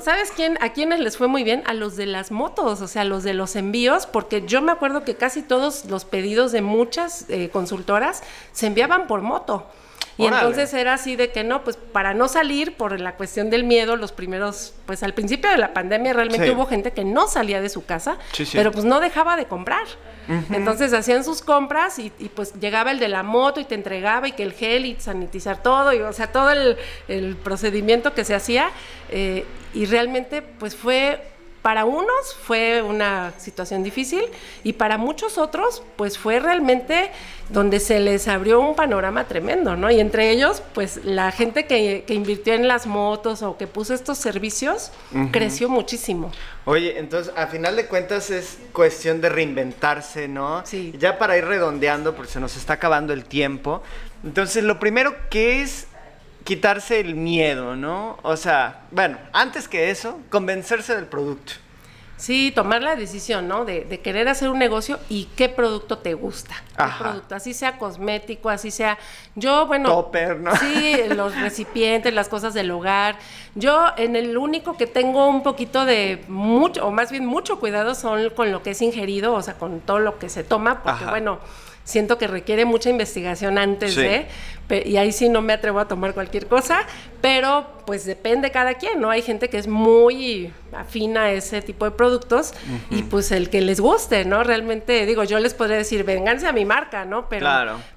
¿Sabes 0.00 0.32
quién? 0.34 0.56
A 0.62 0.72
quiénes 0.72 1.00
les 1.00 1.16
fue 1.16 1.28
muy 1.28 1.44
bien? 1.44 1.62
A 1.66 1.74
los 1.74 1.96
de 1.96 2.06
las 2.06 2.30
motos, 2.30 2.80
o 2.80 2.86
sea, 2.86 3.04
los 3.04 3.24
de 3.24 3.34
los 3.34 3.56
envíos, 3.56 4.06
porque 4.06 4.46
yo 4.46 4.62
me 4.62 4.72
acuerdo 4.72 5.04
que 5.04 5.16
casi 5.16 5.42
todos 5.42 5.84
los 5.86 6.04
pedidos 6.04 6.52
de 6.52 6.62
muchas 6.62 7.26
eh, 7.28 7.50
consultoras 7.50 8.22
se 8.52 8.66
enviaban 8.66 9.06
por 9.06 9.22
moto. 9.22 9.66
Y 10.18 10.26
entonces 10.26 10.74
era 10.74 10.94
así 10.94 11.14
de 11.14 11.30
que 11.30 11.44
no, 11.44 11.62
pues 11.62 11.76
para 11.76 12.12
no 12.12 12.26
salir 12.26 12.76
por 12.76 12.98
la 13.00 13.14
cuestión 13.14 13.50
del 13.50 13.62
miedo, 13.62 13.94
los 13.94 14.10
primeros, 14.10 14.74
pues 14.84 15.04
al 15.04 15.14
principio 15.14 15.48
de 15.48 15.58
la 15.58 15.72
pandemia 15.72 16.12
realmente 16.12 16.50
hubo 16.50 16.66
gente 16.66 16.90
que 16.90 17.04
no 17.04 17.28
salía 17.28 17.60
de 17.60 17.68
su 17.68 17.84
casa, 17.86 18.18
pero 18.52 18.72
pues 18.72 18.84
no 18.84 18.98
dejaba 18.98 19.36
de 19.36 19.46
comprar. 19.46 19.86
Entonces 20.50 20.92
hacían 20.92 21.24
sus 21.24 21.40
compras 21.40 21.98
y, 22.00 22.10
pues 22.34 22.52
llegaba 22.60 22.90
el 22.90 22.98
de 22.98 23.08
la 23.08 23.22
moto 23.22 23.60
y 23.60 23.64
te 23.64 23.76
entregaba 23.76 24.26
y 24.26 24.32
que 24.32 24.42
el 24.42 24.52
gel 24.52 24.86
y 24.86 24.96
sanitizar 24.98 25.62
todo, 25.62 25.92
y 25.92 26.00
o 26.00 26.12
sea, 26.12 26.32
todo 26.32 26.50
el, 26.50 27.36
procedimiento 27.44 28.12
que 28.12 28.24
se 28.24 28.34
hacía. 28.34 28.70
Eh, 29.10 29.46
y 29.72 29.86
realmente 29.86 30.42
pues 30.42 30.74
fue 30.74 31.20
para 31.68 31.84
unos 31.84 32.34
fue 32.46 32.80
una 32.80 33.34
situación 33.36 33.82
difícil 33.82 34.24
y 34.64 34.72
para 34.72 34.96
muchos 34.96 35.36
otros 35.36 35.82
pues 35.96 36.16
fue 36.16 36.40
realmente 36.40 37.10
donde 37.50 37.78
se 37.78 38.00
les 38.00 38.26
abrió 38.26 38.58
un 38.58 38.74
panorama 38.74 39.24
tremendo, 39.24 39.76
¿no? 39.76 39.90
Y 39.90 40.00
entre 40.00 40.30
ellos 40.30 40.62
pues 40.72 41.04
la 41.04 41.30
gente 41.30 41.66
que, 41.66 42.06
invirtió 42.08 42.54
en 42.54 42.68
las 42.68 42.86
motos 42.86 43.42
o 43.42 43.58
que 43.58 43.66
puso 43.66 43.92
estos 43.92 44.16
servicios 44.16 44.92
creció 45.30 45.68
muchísimo. 45.68 46.32
Oye, 46.64 46.98
entonces 46.98 47.34
a 47.36 47.48
final 47.48 47.76
de 47.76 47.84
cuentas 47.84 48.30
es 48.30 48.56
cuestión 48.72 49.20
de 49.20 49.28
reinventarse, 49.28 50.26
¿no? 50.26 50.64
Sí. 50.64 50.94
Ya 50.98 51.18
para 51.18 51.36
ir 51.36 51.44
redondeando 51.44 52.16
porque 52.16 52.32
se 52.32 52.40
nos 52.40 52.56
está 52.56 52.72
acabando 52.72 53.12
el 53.12 53.26
tiempo. 53.26 53.82
Entonces 54.24 54.64
lo 54.64 54.80
primero 54.80 55.14
que 55.28 55.60
es 55.60 55.86
quitarse 56.48 56.98
el 56.98 57.14
miedo, 57.14 57.76
¿no? 57.76 58.16
O 58.22 58.34
sea, 58.38 58.80
bueno, 58.90 59.18
antes 59.34 59.68
que 59.68 59.90
eso, 59.90 60.18
convencerse 60.30 60.94
del 60.94 61.04
producto. 61.04 61.52
Sí, 62.16 62.52
tomar 62.56 62.80
la 62.80 62.96
decisión, 62.96 63.46
¿no? 63.48 63.66
De, 63.66 64.00
querer 64.02 64.28
hacer 64.30 64.48
un 64.48 64.58
negocio 64.58 64.98
y 65.10 65.26
qué 65.36 65.50
producto 65.50 65.98
te 65.98 66.14
gusta. 66.14 66.54
¿Qué 66.74 66.84
producto? 66.98 67.34
Así 67.34 67.52
sea 67.52 67.76
cosmético, 67.76 68.48
así 68.48 68.70
sea. 68.70 68.96
Yo, 69.34 69.66
bueno. 69.66 69.90
Topper, 69.90 70.40
¿no? 70.40 70.56
Sí, 70.56 70.96
los 71.14 71.38
recipientes, 71.38 72.14
las 72.14 72.30
cosas 72.30 72.54
del 72.54 72.70
hogar. 72.70 73.18
Yo, 73.54 73.88
en 73.98 74.16
el 74.16 74.38
único 74.38 74.78
que 74.78 74.86
tengo 74.86 75.28
un 75.28 75.42
poquito 75.42 75.84
de 75.84 76.24
mucho, 76.28 76.86
o 76.86 76.90
más 76.90 77.10
bien 77.10 77.26
mucho 77.26 77.60
cuidado 77.60 77.94
son 77.94 78.30
con 78.30 78.52
lo 78.52 78.62
que 78.62 78.70
es 78.70 78.80
ingerido, 78.80 79.34
o 79.34 79.42
sea, 79.42 79.58
con 79.58 79.80
todo 79.80 79.98
lo 79.98 80.18
que 80.18 80.30
se 80.30 80.44
toma, 80.44 80.82
porque, 80.82 81.04
bueno 81.04 81.40
siento 81.88 82.18
que 82.18 82.26
requiere 82.26 82.66
mucha 82.66 82.90
investigación 82.90 83.56
antes 83.56 83.96
de, 83.96 84.26
y 84.84 84.98
ahí 84.98 85.10
sí 85.10 85.30
no 85.30 85.40
me 85.40 85.54
atrevo 85.54 85.80
a 85.80 85.88
tomar 85.88 86.12
cualquier 86.12 86.46
cosa, 86.46 86.80
pero 87.22 87.66
pues 87.86 88.04
depende 88.04 88.50
cada 88.50 88.74
quien, 88.74 89.00
¿no? 89.00 89.08
Hay 89.08 89.22
gente 89.22 89.48
que 89.48 89.56
es 89.56 89.66
muy 89.66 90.52
afina 90.72 91.22
a 91.24 91.32
ese 91.32 91.62
tipo 91.62 91.86
de 91.86 91.92
productos 91.92 92.52
y 92.90 93.04
pues 93.04 93.32
el 93.32 93.48
que 93.48 93.62
les 93.62 93.80
guste, 93.80 94.26
¿no? 94.26 94.44
Realmente, 94.44 95.06
digo, 95.06 95.24
yo 95.24 95.38
les 95.38 95.54
podría 95.54 95.78
decir, 95.78 96.04
vénganse 96.04 96.46
a 96.46 96.52
mi 96.52 96.66
marca, 96.66 97.06
¿no? 97.06 97.26
Pero, 97.30 97.48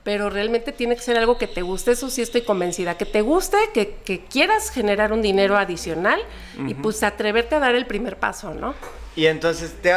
pero 0.03 0.29
realmente 0.29 0.71
tiene 0.71 0.95
que 0.95 1.01
ser 1.01 1.17
algo 1.17 1.37
que 1.37 1.47
te 1.47 1.61
guste, 1.61 1.91
eso 1.91 2.09
sí 2.09 2.21
estoy 2.21 2.43
convencida, 2.43 2.95
que 2.95 3.05
te 3.05 3.19
guste, 3.19 3.57
que, 3.73 3.95
que 4.05 4.21
quieras 4.23 4.69
generar 4.69 5.11
un 5.11 5.21
dinero 5.21 5.57
adicional 5.57 6.21
y 6.65 6.75
pues 6.75 7.03
atreverte 7.03 7.55
a 7.55 7.59
dar 7.59 7.75
el 7.75 7.85
primer 7.87 8.15
paso, 8.15 8.53
¿no? 8.53 8.73
Y 9.17 9.25
entonces 9.25 9.73
te, 9.81 9.93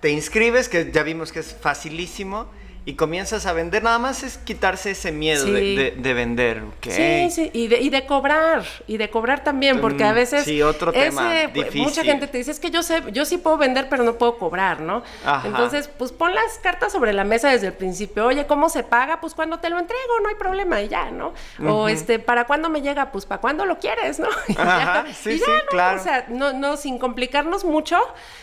te 0.00 0.10
inscribes, 0.10 0.68
que 0.68 0.92
ya 0.92 1.02
vimos 1.02 1.32
que 1.32 1.40
es 1.40 1.56
facilísimo 1.58 2.57
y 2.88 2.94
comienzas 2.94 3.44
a 3.44 3.52
vender, 3.52 3.82
nada 3.82 3.98
más 3.98 4.22
es 4.22 4.38
quitarse 4.38 4.92
ese 4.92 5.12
miedo 5.12 5.44
de, 5.44 6.14
vender. 6.14 6.62
Sí, 6.80 7.30
sí, 7.30 7.50
y 7.52 7.66
de, 7.68 7.82
y 7.82 7.90
de 7.90 8.06
cobrar, 8.06 8.64
y 8.86 8.96
de 8.96 9.10
cobrar 9.10 9.44
también, 9.44 9.82
porque 9.82 10.04
a 10.04 10.12
mm, 10.12 10.14
veces... 10.14 10.44
Sí, 10.44 10.62
otro 10.62 10.90
tema 10.90 11.34
difícil. 11.52 11.82
Mucha 11.82 12.02
gente 12.02 12.26
te 12.28 12.38
dice, 12.38 12.50
es 12.50 12.58
que 12.58 12.70
yo 12.70 12.82
sé, 12.82 13.02
yo 13.12 13.26
sí 13.26 13.36
puedo 13.36 13.58
vender, 13.58 13.90
pero 13.90 14.04
no 14.04 14.14
puedo 14.14 14.38
cobrar, 14.38 14.80
¿no? 14.80 15.02
Entonces, 15.44 15.90
pues 15.98 16.12
pon 16.12 16.34
las 16.34 16.58
cartas 16.62 16.90
sobre 16.90 17.12
la 17.12 17.24
mesa 17.24 17.50
desde 17.50 17.66
el 17.66 17.74
principio. 17.74 18.24
Oye, 18.24 18.46
¿cómo 18.46 18.70
se 18.70 18.82
paga? 18.84 19.20
Pues 19.20 19.34
cuando 19.34 19.58
te 19.58 19.68
lo 19.68 19.78
entrego, 19.78 20.20
no 20.22 20.30
hay 20.30 20.36
problema, 20.36 20.80
y 20.80 20.88
ya, 20.88 21.10
¿no? 21.10 21.34
O 21.66 21.90
este, 21.90 22.18
¿para 22.18 22.46
cuándo 22.46 22.70
me 22.70 22.80
llega? 22.80 23.12
Pues 23.12 23.26
para 23.26 23.42
cuándo 23.42 23.66
lo 23.66 23.78
quieres, 23.78 24.18
¿no? 24.18 24.28
Ajá, 24.56 25.04
sí, 25.12 25.38
sí, 25.38 25.44
claro. 25.68 26.00
O 26.00 26.02
sea, 26.02 26.24
no, 26.30 26.54
no, 26.54 26.78
sin 26.78 26.98
complicarnos 26.98 27.66
mucho, 27.66 27.98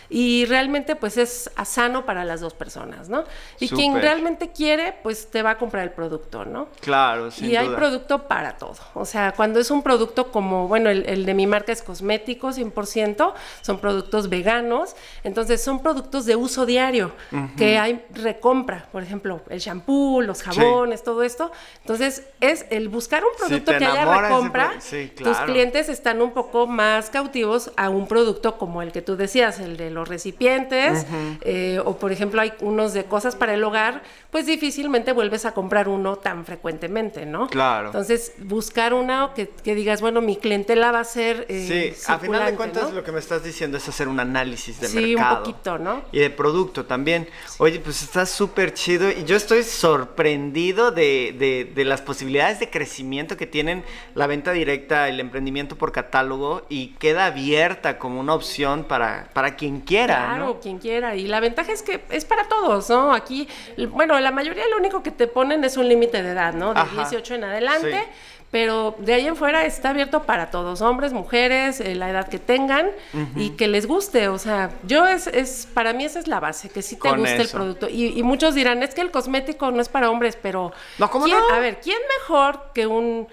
y 0.08 0.44
realmente, 0.44 0.94
pues 0.94 1.16
es 1.16 1.50
sano 1.64 2.06
para 2.06 2.24
las 2.24 2.40
dos 2.40 2.54
personas, 2.54 3.08
¿no? 3.08 3.24
Y 3.58 3.68
quien 3.68 4.00
realmente 4.00 4.35
quiere, 4.50 4.94
pues 5.02 5.30
te 5.30 5.42
va 5.42 5.50
a 5.50 5.58
comprar 5.58 5.84
el 5.84 5.90
producto, 5.90 6.44
¿no? 6.44 6.68
Claro, 6.80 7.30
sin 7.30 7.50
Y 7.50 7.56
hay 7.56 7.68
producto 7.70 8.26
para 8.28 8.56
todo. 8.56 8.76
O 8.94 9.04
sea, 9.04 9.32
cuando 9.32 9.60
es 9.60 9.70
un 9.70 9.82
producto 9.82 10.30
como, 10.30 10.68
bueno, 10.68 10.90
el, 10.90 11.26
de 11.26 11.34
mi 11.34 11.46
marca 11.46 11.72
es 11.72 11.82
cosmético, 11.82 12.48
100%, 12.48 13.32
son 13.62 13.78
productos 13.78 14.28
veganos, 14.28 14.96
entonces 15.24 15.62
son 15.62 15.82
productos 15.82 16.26
de 16.26 16.36
uso 16.36 16.66
diario, 16.66 17.12
que 17.56 17.78
hay 17.78 18.04
recompra, 18.12 18.86
por 18.92 19.02
ejemplo, 19.02 19.40
el 19.48 19.60
shampoo, 19.60 20.20
los 20.22 20.42
jabones, 20.42 21.02
todo 21.02 21.22
esto. 21.22 21.50
Entonces, 21.80 22.24
es 22.40 22.66
el 22.70 22.88
buscar 22.88 23.24
un 23.24 23.36
producto 23.36 23.72
que 23.76 23.84
haya 23.84 24.04
recompra, 24.04 24.72
tus 25.16 25.36
clientes 25.38 25.88
están 25.88 26.22
un 26.22 26.32
poco 26.32 26.66
más 26.66 27.10
cautivos 27.10 27.70
a 27.76 27.90
un 27.90 28.06
producto 28.06 28.58
como 28.58 28.82
el 28.82 28.92
que 28.92 29.02
tú 29.02 29.16
decías, 29.16 29.58
el 29.60 29.76
de 29.76 29.90
los 29.90 30.08
recipientes, 30.08 31.06
eh, 31.42 31.80
o 31.84 31.96
por 31.96 32.12
ejemplo, 32.12 32.40
hay 32.40 32.52
unos 32.60 32.92
de 32.92 33.04
cosas 33.04 33.36
para 33.36 33.54
el 33.54 33.64
hogar, 33.64 34.02
pues 34.30 34.46
difícilmente 34.46 35.12
vuelves 35.12 35.44
a 35.44 35.52
comprar 35.52 35.88
uno 35.88 36.16
tan 36.16 36.44
frecuentemente, 36.44 37.26
¿no? 37.26 37.46
Claro. 37.48 37.86
Entonces, 37.86 38.34
buscar 38.38 38.94
una 38.94 39.32
que, 39.34 39.48
que 39.48 39.74
digas, 39.74 40.00
bueno, 40.00 40.20
mi 40.20 40.36
clientela 40.36 40.92
va 40.92 41.00
a 41.00 41.04
ser. 41.04 41.46
Eh, 41.48 41.94
sí, 41.96 42.12
a 42.12 42.18
final 42.18 42.44
de 42.46 42.56
cuentas, 42.56 42.92
lo 42.92 43.02
que 43.04 43.12
me 43.12 43.18
estás 43.18 43.44
diciendo 43.44 43.76
es 43.76 43.88
hacer 43.88 44.08
un 44.08 44.20
análisis 44.20 44.80
de 44.80 44.88
mercado. 44.88 45.06
Sí, 45.06 45.14
un 45.14 45.52
poquito, 45.54 45.78
¿no? 45.78 46.02
Y 46.12 46.18
de 46.18 46.30
producto 46.30 46.84
también. 46.84 47.28
Oye, 47.58 47.80
pues 47.80 48.02
está 48.02 48.26
súper 48.26 48.74
chido 48.74 49.10
y 49.10 49.24
yo 49.24 49.36
estoy 49.36 49.62
sorprendido 49.62 50.90
de, 50.90 51.34
de, 51.38 51.70
de, 51.74 51.84
las 51.84 52.02
posibilidades 52.02 52.60
de 52.60 52.70
crecimiento 52.70 53.36
que 53.36 53.46
tienen 53.46 53.84
la 54.14 54.26
venta 54.26 54.52
directa, 54.52 55.08
el 55.08 55.20
emprendimiento 55.20 55.76
por 55.76 55.92
catálogo 55.92 56.66
y 56.68 56.88
queda 56.98 57.26
abierta 57.26 57.98
como 57.98 58.20
una 58.20 58.34
opción 58.34 58.84
para, 58.84 59.30
para 59.32 59.56
quien 59.56 59.80
quiera. 59.80 60.16
Claro, 60.16 60.60
quien 60.60 60.78
quiera. 60.78 61.16
Y 61.16 61.26
la 61.26 61.40
ventaja 61.40 61.72
es 61.72 61.82
que 61.82 62.02
es 62.10 62.24
para 62.24 62.48
todos, 62.48 62.90
¿no? 62.90 63.12
Aquí, 63.12 63.48
bueno, 63.90 64.15
la 64.20 64.30
mayoría 64.30 64.66
lo 64.68 64.78
único 64.78 65.02
que 65.02 65.10
te 65.10 65.26
ponen 65.26 65.64
es 65.64 65.76
un 65.76 65.88
límite 65.88 66.22
de 66.22 66.30
edad, 66.30 66.54
¿no? 66.54 66.74
De 66.74 66.82
18 66.94 67.34
en 67.34 67.44
adelante. 67.44 68.08
Pero 68.52 68.94
de 68.98 69.12
ahí 69.12 69.26
en 69.26 69.34
fuera 69.34 69.66
está 69.66 69.90
abierto 69.90 70.22
para 70.22 70.50
todos, 70.50 70.80
hombres, 70.80 71.12
mujeres, 71.12 71.80
eh, 71.80 71.96
la 71.96 72.08
edad 72.08 72.28
que 72.28 72.38
tengan 72.38 72.90
y 73.34 73.50
que 73.50 73.66
les 73.66 73.86
guste. 73.86 74.28
O 74.28 74.38
sea, 74.38 74.70
yo 74.84 75.04
es, 75.04 75.26
es, 75.26 75.68
para 75.74 75.92
mí 75.92 76.04
esa 76.04 76.20
es 76.20 76.28
la 76.28 76.38
base, 76.38 76.68
que 76.68 76.80
sí 76.80 76.96
te 76.96 77.10
guste 77.10 77.42
el 77.42 77.48
producto. 77.48 77.88
Y, 77.90 78.22
muchos 78.22 78.54
dirán, 78.54 78.82
es 78.84 78.94
que 78.94 79.00
el 79.00 79.10
cosmético 79.10 79.72
no 79.72 79.82
es 79.82 79.88
para 79.88 80.10
hombres, 80.10 80.38
pero... 80.40 80.72
No, 80.98 81.10
¿cómo 81.10 81.26
no? 81.26 81.36
A 81.52 81.58
ver, 81.58 81.80
¿quién 81.80 81.98
mejor 82.20 82.70
que 82.72 82.86
un 82.86 83.26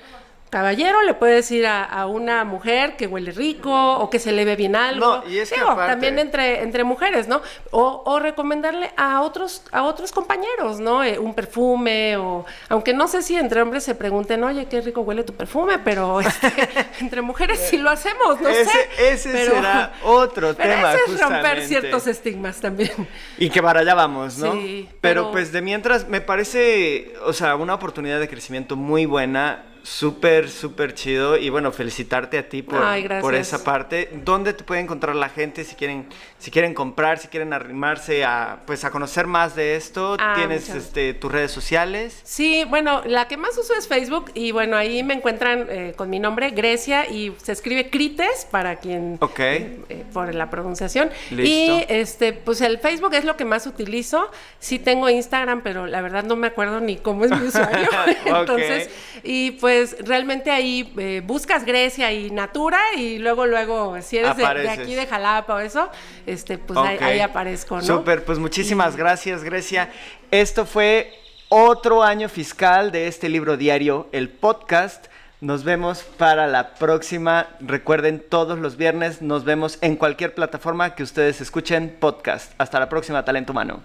caballero 0.53 1.01
le 1.01 1.15
puede 1.15 1.33
decir 1.33 1.65
a, 1.65 2.05
una 2.05 2.43
mujer 2.43 2.95
que 2.95 3.07
huele 3.07 3.31
rico 3.31 3.73
o 3.97 4.07
que 4.11 4.19
se 4.19 4.31
le 4.31 4.45
ve 4.45 4.55
bien 4.55 4.75
algo. 4.75 5.23
No, 5.23 5.27
y 5.27 5.39
es 5.39 5.51
también 5.51 6.19
entre, 6.19 6.61
entre 6.61 6.83
mujeres, 6.83 7.27
¿no? 7.27 7.41
O, 7.71 8.19
recomendarle 8.19 8.91
a 8.95 9.21
otros, 9.21 9.63
a 9.71 9.81
otros 9.81 10.11
compañeros, 10.11 10.79
¿no? 10.79 11.03
Eh, 11.03 11.17
un 11.17 11.33
perfume 11.33 12.17
o, 12.17 12.45
aunque 12.69 12.93
no 12.93 13.07
sé 13.07 13.23
si 13.23 13.35
entre 13.35 13.63
hombres 13.63 13.83
se 13.83 13.95
pregunten, 13.95 14.43
oye, 14.43 14.67
qué 14.67 14.79
rico 14.81 15.01
huele 15.01 15.23
tu 15.23 15.33
perfume, 15.33 15.79
pero 15.79 16.21
este, 16.21 16.53
entre 16.99 17.23
mujeres 17.23 17.59
sí 17.59 17.77
lo 17.77 17.89
hacemos, 17.89 18.39
no 18.39 18.47
ese, 18.47 18.65
sé. 18.65 19.11
Ese 19.11 19.45
será 19.47 19.93
otro 20.03 20.53
pero 20.53 20.75
tema, 20.75 20.93
ese 20.93 21.13
es 21.13 21.19
romper 21.19 21.65
ciertos 21.65 22.05
estigmas 22.05 22.61
también. 22.61 22.91
Y 23.39 23.49
que 23.49 23.63
para 23.63 23.79
allá 23.79 23.95
vamos, 23.95 24.37
¿no? 24.37 24.53
Sí. 24.53 24.87
pero 25.01 25.31
pues 25.31 25.51
de 25.51 25.63
mientras 25.63 26.07
me 26.07 26.21
parece, 26.21 27.13
o 27.25 27.33
sea, 27.33 27.55
una 27.55 27.73
oportunidad 27.73 28.19
de 28.19 28.29
crecimiento 28.29 28.75
muy 28.75 29.07
buena 29.07 29.72
Súper, 29.83 30.49
súper 30.49 30.93
chido. 30.93 31.37
Y 31.37 31.49
bueno, 31.49 31.73
felicitarte 31.73 32.37
a 32.37 32.47
ti 32.47 32.61
por, 32.61 32.81
por 33.19 33.35
esa 33.35 33.65
parte. 33.65 34.09
¿Dónde 34.23 34.53
te 34.53 34.63
puede 34.63 34.79
encontrar 34.79 35.15
la 35.15 35.27
gente 35.27 35.65
si 35.65 35.75
quieren, 35.75 36.07
si 36.39 36.51
quieren 36.51 36.73
comprar, 36.73 37.19
si 37.19 37.27
quieren 37.27 37.51
arrimarse 37.51 38.23
a, 38.23 38.61
pues, 38.65 38.85
a 38.85 38.91
conocer 38.91 39.27
más 39.27 39.55
de 39.55 39.75
esto? 39.75 40.15
Ah, 40.19 40.35
¿Tienes 40.37 40.69
este, 40.69 41.13
tus 41.13 41.29
redes 41.29 41.51
sociales? 41.51 42.21
Sí, 42.23 42.63
bueno, 42.69 43.01
la 43.05 43.27
que 43.27 43.35
más 43.35 43.57
uso 43.57 43.73
es 43.77 43.89
Facebook. 43.89 44.31
Y 44.33 44.53
bueno, 44.53 44.77
ahí 44.77 45.03
me 45.03 45.15
encuentran 45.15 45.67
eh, 45.69 45.93
con 45.97 46.09
mi 46.09 46.19
nombre, 46.19 46.51
Grecia, 46.51 47.09
y 47.09 47.35
se 47.43 47.51
escribe 47.51 47.89
Crites 47.89 48.47
para 48.49 48.77
quien. 48.77 49.17
Ok. 49.19 49.39
Eh, 49.39 50.05
por 50.13 50.33
la 50.33 50.49
pronunciación. 50.49 51.11
Y 51.29 51.83
este, 51.89 52.31
pues 52.31 52.61
el 52.61 52.79
Facebook 52.79 53.13
es 53.15 53.25
lo 53.25 53.35
que 53.35 53.43
más 53.43 53.67
utilizo. 53.67 54.31
Sí 54.59 54.79
tengo 54.79 55.09
Instagram, 55.09 55.61
pero 55.61 55.87
la 55.87 56.01
verdad 56.01 56.23
no 56.23 56.37
me 56.37 56.47
acuerdo 56.47 56.79
ni 56.79 56.95
cómo 56.95 57.25
es 57.25 57.31
mi 57.31 57.47
usuario. 57.47 57.89
Entonces, 58.25 58.89
y 59.23 59.51
pues 59.51 59.72
pues 59.73 59.97
realmente 60.05 60.51
ahí 60.51 60.93
eh, 60.97 61.23
buscas 61.25 61.65
Grecia 61.65 62.11
y 62.11 62.29
Natura 62.29 62.79
y 62.95 63.17
luego, 63.17 63.47
luego, 63.47 63.99
si 64.03 64.19
eres 64.19 64.37
de, 64.37 64.45
aquí 64.45 64.93
de 64.93 65.07
Jalapa 65.07 65.55
o 65.55 65.59
eso, 65.59 65.89
este, 66.27 66.59
pues 66.59 66.77
ahí, 66.77 67.19
aparezco, 67.19 67.77
¿no? 67.77 67.81
Súper, 67.81 68.23
pues 68.23 68.37
muchísimas 68.37 68.95
gracias, 68.95 69.43
Grecia. 69.43 69.89
Esto 70.29 70.67
fue 70.67 71.11
otro 71.49 72.03
año 72.03 72.29
fiscal 72.29 72.91
de 72.91 73.07
este 73.07 73.29
libro 73.29 73.57
diario, 73.57 74.09
el 74.11 74.29
podcast. 74.29 75.07
Nos 75.41 75.63
vemos 75.63 76.03
para 76.03 76.45
la 76.45 76.75
próxima. 76.75 77.47
Recuerden, 77.59 78.23
todos 78.29 78.59
los 78.59 78.77
viernes 78.77 79.23
nos 79.23 79.43
vemos 79.43 79.79
en 79.81 79.95
cualquier 79.95 80.35
plataforma 80.35 80.93
que 80.93 81.01
ustedes 81.01 81.41
escuchen 81.41 81.97
podcast. 81.99 82.53
Hasta 82.59 82.79
la 82.79 82.89
próxima, 82.89 83.25
Talento 83.25 83.53
Humano. 83.53 83.81